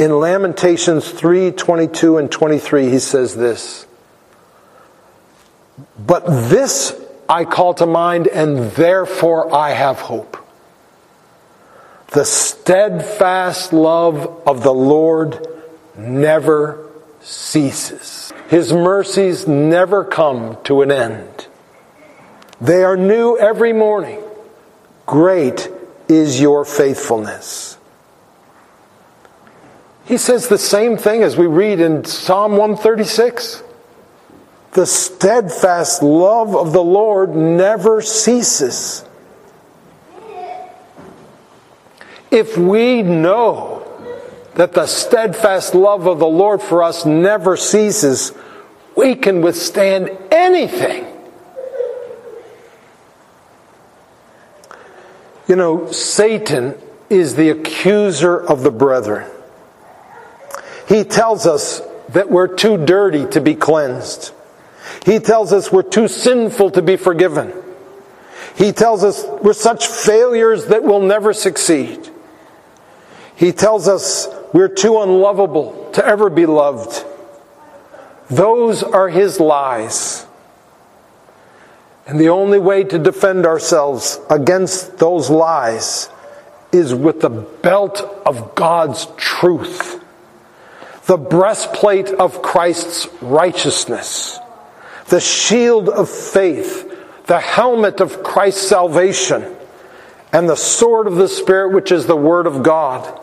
In 0.00 0.18
Lamentations 0.18 1.08
3 1.08 1.52
22 1.52 2.18
and 2.18 2.30
23, 2.30 2.90
he 2.90 2.98
says 2.98 3.36
this 3.36 3.86
But 5.96 6.26
this 6.26 7.00
I 7.28 7.44
call 7.44 7.74
to 7.74 7.86
mind, 7.86 8.26
and 8.26 8.72
therefore 8.72 9.54
I 9.54 9.70
have 9.70 10.00
hope. 10.00 10.36
The 12.08 12.24
steadfast 12.24 13.72
love 13.72 14.42
of 14.46 14.62
the 14.62 14.74
Lord 14.74 15.46
never 15.96 16.90
ceases. 17.22 18.32
His 18.48 18.72
mercies 18.72 19.48
never 19.48 20.04
come 20.04 20.58
to 20.64 20.82
an 20.82 20.90
end. 20.90 21.46
They 22.60 22.84
are 22.84 22.96
new 22.96 23.38
every 23.38 23.72
morning. 23.72 24.22
Great 25.06 25.70
is 26.08 26.40
your 26.40 26.64
faithfulness. 26.64 27.78
He 30.04 30.16
says 30.16 30.48
the 30.48 30.58
same 30.58 30.96
thing 30.96 31.22
as 31.22 31.36
we 31.36 31.46
read 31.46 31.80
in 31.80 32.04
Psalm 32.04 32.52
136. 32.52 33.62
The 34.72 34.86
steadfast 34.86 36.02
love 36.02 36.56
of 36.56 36.72
the 36.72 36.82
Lord 36.82 37.36
never 37.36 38.00
ceases. 38.00 39.04
If 42.30 42.56
we 42.56 43.02
know 43.02 43.86
that 44.54 44.72
the 44.72 44.86
steadfast 44.86 45.74
love 45.74 46.06
of 46.06 46.18
the 46.18 46.26
Lord 46.26 46.62
for 46.62 46.82
us 46.82 47.04
never 47.04 47.58
ceases, 47.58 48.32
we 48.96 49.14
can 49.14 49.42
withstand 49.42 50.10
anything. 50.30 51.06
You 55.46 55.56
know, 55.56 55.92
Satan 55.92 56.78
is 57.10 57.34
the 57.34 57.50
accuser 57.50 58.40
of 58.40 58.62
the 58.62 58.70
brethren. 58.70 59.30
He 60.88 61.04
tells 61.04 61.46
us 61.46 61.82
that 62.08 62.30
we're 62.30 62.48
too 62.48 62.78
dirty 62.78 63.26
to 63.26 63.40
be 63.42 63.54
cleansed. 63.54 64.32
He 65.04 65.18
tells 65.18 65.52
us 65.52 65.72
we're 65.72 65.82
too 65.82 66.08
sinful 66.08 66.70
to 66.70 66.82
be 66.82 66.96
forgiven. 66.96 67.52
He 68.56 68.72
tells 68.72 69.02
us 69.02 69.24
we're 69.42 69.52
such 69.52 69.86
failures 69.86 70.66
that 70.66 70.82
we'll 70.82 71.00
never 71.00 71.32
succeed. 71.32 72.08
He 73.34 73.52
tells 73.52 73.88
us 73.88 74.28
we're 74.52 74.68
too 74.68 75.00
unlovable 75.00 75.90
to 75.94 76.06
ever 76.06 76.30
be 76.30 76.46
loved. 76.46 77.04
Those 78.30 78.82
are 78.82 79.08
his 79.08 79.40
lies. 79.40 80.26
And 82.06 82.20
the 82.20 82.28
only 82.28 82.58
way 82.58 82.84
to 82.84 82.98
defend 82.98 83.46
ourselves 83.46 84.20
against 84.28 84.98
those 84.98 85.30
lies 85.30 86.08
is 86.72 86.94
with 86.94 87.20
the 87.20 87.30
belt 87.30 88.00
of 88.26 88.54
God's 88.54 89.06
truth, 89.16 90.02
the 91.06 91.18
breastplate 91.18 92.08
of 92.08 92.42
Christ's 92.42 93.08
righteousness, 93.20 94.38
the 95.08 95.20
shield 95.20 95.88
of 95.88 96.08
faith, 96.08 96.88
the 97.26 97.40
helmet 97.40 98.00
of 98.00 98.22
Christ's 98.22 98.66
salvation, 98.68 99.56
and 100.32 100.48
the 100.48 100.56
sword 100.56 101.06
of 101.06 101.16
the 101.16 101.28
Spirit, 101.28 101.72
which 101.72 101.92
is 101.92 102.06
the 102.06 102.16
Word 102.16 102.46
of 102.46 102.62
God. 102.62 103.20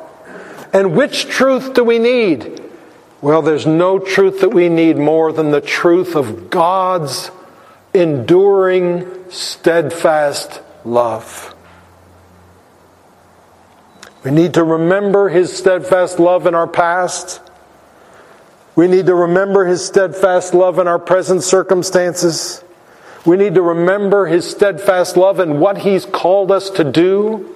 And 0.72 0.96
which 0.96 1.26
truth 1.26 1.74
do 1.74 1.84
we 1.84 1.98
need? 1.98 2.62
Well, 3.22 3.42
there's 3.42 3.66
no 3.66 4.00
truth 4.00 4.42
that 4.42 4.50
we 4.50 4.70
need 4.70 4.98
more 4.98 5.34
than 5.34 5.52
the 5.52 5.62
truth 5.62 6.16
of 6.16 6.50
God's 6.50 7.32
enduring, 7.94 9.30
steadfast 9.30 10.62
love. 10.86 11.56
We 14.24 14.32
need 14.32 14.54
to 14.56 14.64
remember 14.64 15.30
His 15.30 15.56
steadfast 15.56 16.20
love 16.20 16.46
in 16.46 16.56
our 16.56 16.68
past. 16.68 17.42
We 18.80 18.88
need 18.88 19.08
to 19.08 19.14
remember 19.14 19.66
His 19.66 19.86
steadfast 19.86 20.54
love 20.54 20.80
in 20.80 20.88
our 20.88 21.00
present 21.00 21.44
circumstances. 21.44 22.64
We 23.26 23.36
need 23.36 23.56
to 23.56 23.62
remember 23.62 24.26
His 24.26 24.50
steadfast 24.50 25.18
love 25.18 25.42
in 25.42 25.60
what 25.60 25.80
He's 25.80 26.06
called 26.06 26.50
us 26.50 26.70
to 26.70 26.86
do. 26.86 27.54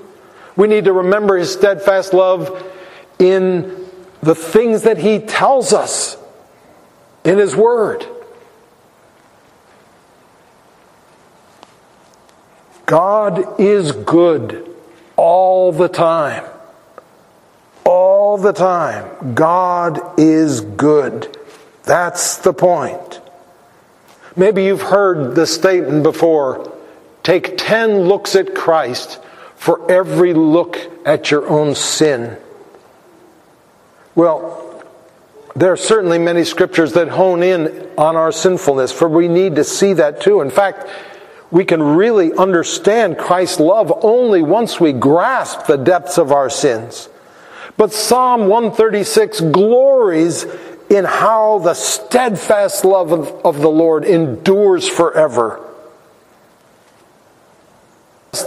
We 0.57 0.67
need 0.67 0.83
to 0.83 0.91
remember 0.91 1.37
His 1.37 1.49
steadfast 1.53 2.13
love 2.13 2.69
in 3.19 3.87
the 4.21 4.35
things 4.35 4.81
that 4.81 4.97
He 4.97 5.19
tells 5.19 5.71
us 5.71 6.17
in 7.23 7.37
His 7.37 7.55
Word. 7.55 8.05
God 12.85 13.61
is 13.61 13.93
good 13.93 14.69
all 15.15 15.71
the 15.71 15.87
time. 15.87 16.43
All 18.23 18.37
the 18.37 18.53
time. 18.53 19.33
God 19.33 20.17
is 20.17 20.61
good. 20.61 21.37
That's 21.83 22.37
the 22.37 22.53
point. 22.53 23.19
Maybe 24.37 24.63
you've 24.63 24.81
heard 24.81 25.35
the 25.35 25.45
statement 25.45 26.03
before 26.03 26.73
take 27.21 27.57
10 27.57 28.03
looks 28.07 28.37
at 28.37 28.55
Christ 28.55 29.19
for 29.57 29.91
every 29.91 30.33
look 30.33 30.79
at 31.05 31.31
your 31.31 31.45
own 31.49 31.75
sin. 31.75 32.37
Well, 34.15 34.81
there 35.53 35.73
are 35.73 35.77
certainly 35.77 36.17
many 36.17 36.45
scriptures 36.45 36.93
that 36.93 37.09
hone 37.09 37.43
in 37.43 37.89
on 37.97 38.15
our 38.15 38.31
sinfulness, 38.31 38.93
for 38.93 39.09
we 39.09 39.27
need 39.27 39.57
to 39.57 39.65
see 39.65 39.91
that 39.95 40.21
too. 40.21 40.39
In 40.39 40.49
fact, 40.49 40.87
we 41.51 41.65
can 41.65 41.83
really 41.83 42.31
understand 42.31 43.17
Christ's 43.17 43.59
love 43.59 43.91
only 44.01 44.41
once 44.41 44.79
we 44.79 44.93
grasp 44.93 45.65
the 45.65 45.77
depths 45.77 46.17
of 46.17 46.31
our 46.31 46.49
sins. 46.49 47.09
But 47.77 47.91
Psalm 47.91 48.47
136 48.47 49.41
glories 49.41 50.45
in 50.89 51.05
how 51.05 51.59
the 51.59 51.73
steadfast 51.73 52.85
love 52.85 53.11
of, 53.11 53.27
of 53.45 53.59
the 53.61 53.69
Lord 53.69 54.05
endures 54.05 54.87
forever. 54.87 55.59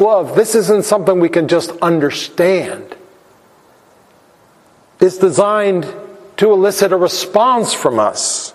Love, 0.01 0.35
this 0.35 0.55
isn't 0.55 0.85
something 0.85 1.21
we 1.21 1.29
can 1.29 1.49
just 1.49 1.71
understand. 1.81 2.97
It's 5.01 5.17
designed 5.17 5.93
to 6.37 6.53
elicit 6.53 6.93
a 6.93 6.97
response 6.97 7.73
from 7.73 7.99
us. 7.99 8.55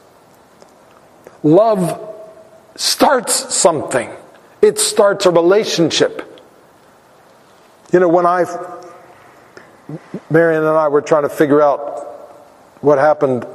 Love 1.44 2.16
starts 2.76 3.54
something. 3.54 4.12
It 4.62 4.78
starts 4.78 5.26
a 5.26 5.32
relationship. 5.32 6.28
You 7.92 8.00
know, 8.00 8.10
when 8.10 8.26
I, 8.26 8.46
Marion 10.30 10.64
and 10.64 10.78
I 10.78 10.88
were 10.88 11.02
trying 11.02 11.24
to 11.24 11.30
figure 11.30 11.62
out 11.62 12.08
what 12.82 12.98
happened 12.98 13.46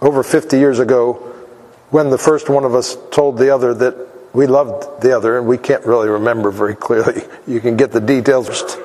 over 0.00 0.22
50 0.22 0.58
years 0.58 0.78
ago 0.78 1.14
when 1.90 2.10
the 2.10 2.18
first 2.18 2.48
one 2.48 2.64
of 2.64 2.74
us 2.74 2.96
told 3.10 3.38
the 3.38 3.54
other 3.54 3.74
that 3.74 4.08
we 4.32 4.46
loved 4.46 5.02
the 5.02 5.16
other, 5.16 5.38
and 5.38 5.46
we 5.46 5.58
can't 5.58 5.84
really 5.84 6.08
remember 6.08 6.50
very 6.50 6.74
clearly. 6.74 7.22
You 7.46 7.60
can 7.60 7.76
get 7.76 7.90
the 7.90 8.00
details. 8.00 8.76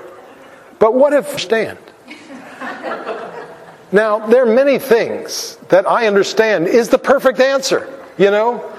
But 0.79 0.95
what 0.95 1.13
if 1.13 1.39
stand? 1.39 1.77
Now, 3.91 4.25
there 4.25 4.43
are 4.43 4.53
many 4.53 4.79
things 4.79 5.57
that 5.69 5.88
I 5.88 6.07
understand 6.07 6.67
is 6.67 6.89
the 6.89 6.97
perfect 6.97 7.39
answer. 7.39 7.88
You 8.17 8.31
know, 8.31 8.73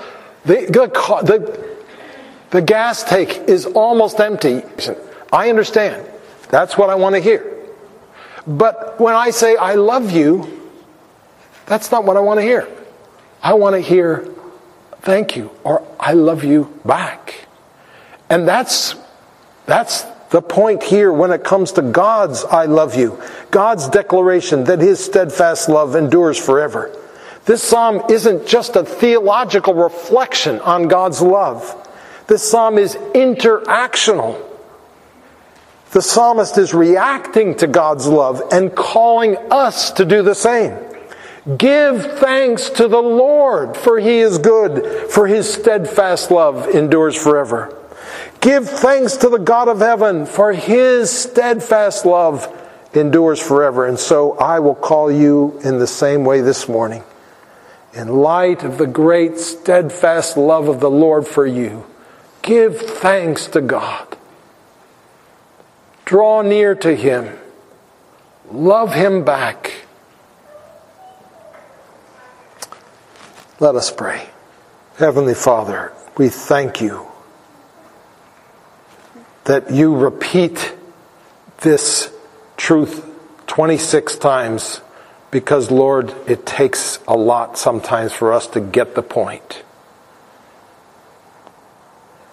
the, 0.44 0.66
the, 0.66 0.88
the, 1.24 1.76
the 2.50 2.62
gas 2.62 3.04
tank 3.04 3.48
is 3.48 3.64
almost 3.64 4.18
empty. 4.18 4.62
I 5.32 5.48
understand. 5.48 6.04
That's 6.50 6.76
what 6.76 6.90
I 6.90 6.96
want 6.96 7.14
to 7.14 7.20
hear. 7.20 7.55
But 8.46 9.00
when 9.00 9.14
I 9.14 9.30
say 9.30 9.56
I 9.56 9.74
love 9.74 10.10
you, 10.12 10.68
that's 11.66 11.90
not 11.90 12.04
what 12.04 12.16
I 12.16 12.20
want 12.20 12.38
to 12.38 12.42
hear. 12.42 12.68
I 13.42 13.54
want 13.54 13.74
to 13.74 13.80
hear 13.80 14.28
thank 15.02 15.36
you 15.36 15.50
or 15.64 15.86
I 15.98 16.12
love 16.12 16.44
you 16.44 16.72
back. 16.84 17.46
And 18.30 18.46
that's 18.46 18.94
that's 19.66 20.02
the 20.30 20.42
point 20.42 20.82
here 20.82 21.12
when 21.12 21.30
it 21.30 21.44
comes 21.44 21.72
to 21.72 21.82
God's 21.82 22.44
I 22.44 22.66
love 22.66 22.96
you. 22.96 23.20
God's 23.50 23.88
declaration 23.88 24.64
that 24.64 24.80
his 24.80 25.04
steadfast 25.04 25.68
love 25.68 25.96
endures 25.96 26.38
forever. 26.38 26.96
This 27.44 27.62
psalm 27.62 28.02
isn't 28.10 28.46
just 28.46 28.74
a 28.74 28.84
theological 28.84 29.74
reflection 29.74 30.60
on 30.60 30.88
God's 30.88 31.22
love. 31.22 31.74
This 32.26 32.48
psalm 32.48 32.76
is 32.78 32.96
interactional. 32.96 34.42
The 35.92 36.02
psalmist 36.02 36.58
is 36.58 36.74
reacting 36.74 37.56
to 37.56 37.66
God's 37.66 38.06
love 38.06 38.42
and 38.52 38.74
calling 38.74 39.36
us 39.50 39.92
to 39.92 40.04
do 40.04 40.22
the 40.22 40.34
same. 40.34 40.76
Give 41.56 42.18
thanks 42.18 42.70
to 42.70 42.88
the 42.88 43.00
Lord, 43.00 43.76
for 43.76 43.98
he 44.00 44.18
is 44.18 44.38
good, 44.38 45.10
for 45.10 45.26
his 45.26 45.52
steadfast 45.52 46.30
love 46.30 46.68
endures 46.68 47.16
forever. 47.16 47.72
Give 48.40 48.68
thanks 48.68 49.16
to 49.18 49.28
the 49.28 49.38
God 49.38 49.68
of 49.68 49.78
heaven, 49.78 50.26
for 50.26 50.52
his 50.52 51.10
steadfast 51.10 52.04
love 52.04 52.52
endures 52.92 53.40
forever. 53.40 53.86
And 53.86 53.98
so 53.98 54.36
I 54.38 54.58
will 54.58 54.74
call 54.74 55.10
you 55.10 55.60
in 55.62 55.78
the 55.78 55.86
same 55.86 56.24
way 56.24 56.40
this 56.40 56.68
morning. 56.68 57.04
In 57.94 58.08
light 58.08 58.64
of 58.64 58.78
the 58.78 58.86
great 58.86 59.38
steadfast 59.38 60.36
love 60.36 60.68
of 60.68 60.80
the 60.80 60.90
Lord 60.90 61.26
for 61.26 61.46
you, 61.46 61.86
Give 62.46 62.80
thanks 62.80 63.48
to 63.48 63.60
God. 63.60 64.15
Draw 66.06 66.42
near 66.42 66.76
to 66.76 66.94
Him. 66.94 67.36
Love 68.50 68.94
Him 68.94 69.24
back. 69.24 69.72
Let 73.58 73.74
us 73.74 73.90
pray. 73.90 74.28
Heavenly 74.98 75.34
Father, 75.34 75.92
we 76.16 76.28
thank 76.28 76.80
you 76.80 77.08
that 79.44 79.72
you 79.72 79.96
repeat 79.96 80.74
this 81.62 82.12
truth 82.56 83.04
26 83.48 84.16
times 84.18 84.80
because, 85.32 85.72
Lord, 85.72 86.14
it 86.28 86.46
takes 86.46 87.00
a 87.08 87.16
lot 87.16 87.58
sometimes 87.58 88.12
for 88.12 88.32
us 88.32 88.46
to 88.48 88.60
get 88.60 88.94
the 88.94 89.02
point. 89.02 89.64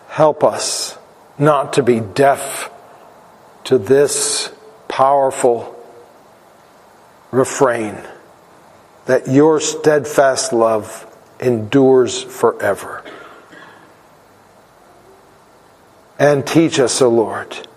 Help 0.09 0.43
us 0.43 0.95
not 1.39 1.73
to 1.73 1.81
be 1.81 1.99
deaf 1.99 2.69
to 3.65 3.77
this 3.77 4.51
powerful 4.87 5.75
refrain 7.31 7.97
that 9.05 9.27
your 9.27 9.59
steadfast 9.59 10.53
love 10.53 11.05
endures 11.39 12.21
forever. 12.21 13.03
And 16.19 16.45
teach 16.45 16.79
us, 16.79 17.01
O 17.01 17.09
Lord, 17.09 17.67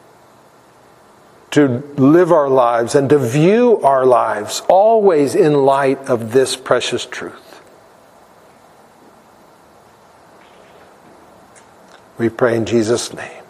to 1.52 1.82
live 1.96 2.32
our 2.32 2.48
lives 2.48 2.94
and 2.94 3.08
to 3.08 3.18
view 3.18 3.80
our 3.82 4.04
lives 4.04 4.62
always 4.68 5.34
in 5.34 5.54
light 5.64 5.98
of 6.08 6.32
this 6.32 6.54
precious 6.54 7.06
truth. 7.06 7.42
We 12.18 12.28
pray 12.28 12.56
in 12.56 12.66
Jesus' 12.66 13.12
name. 13.12 13.42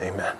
Amen. 0.00 0.34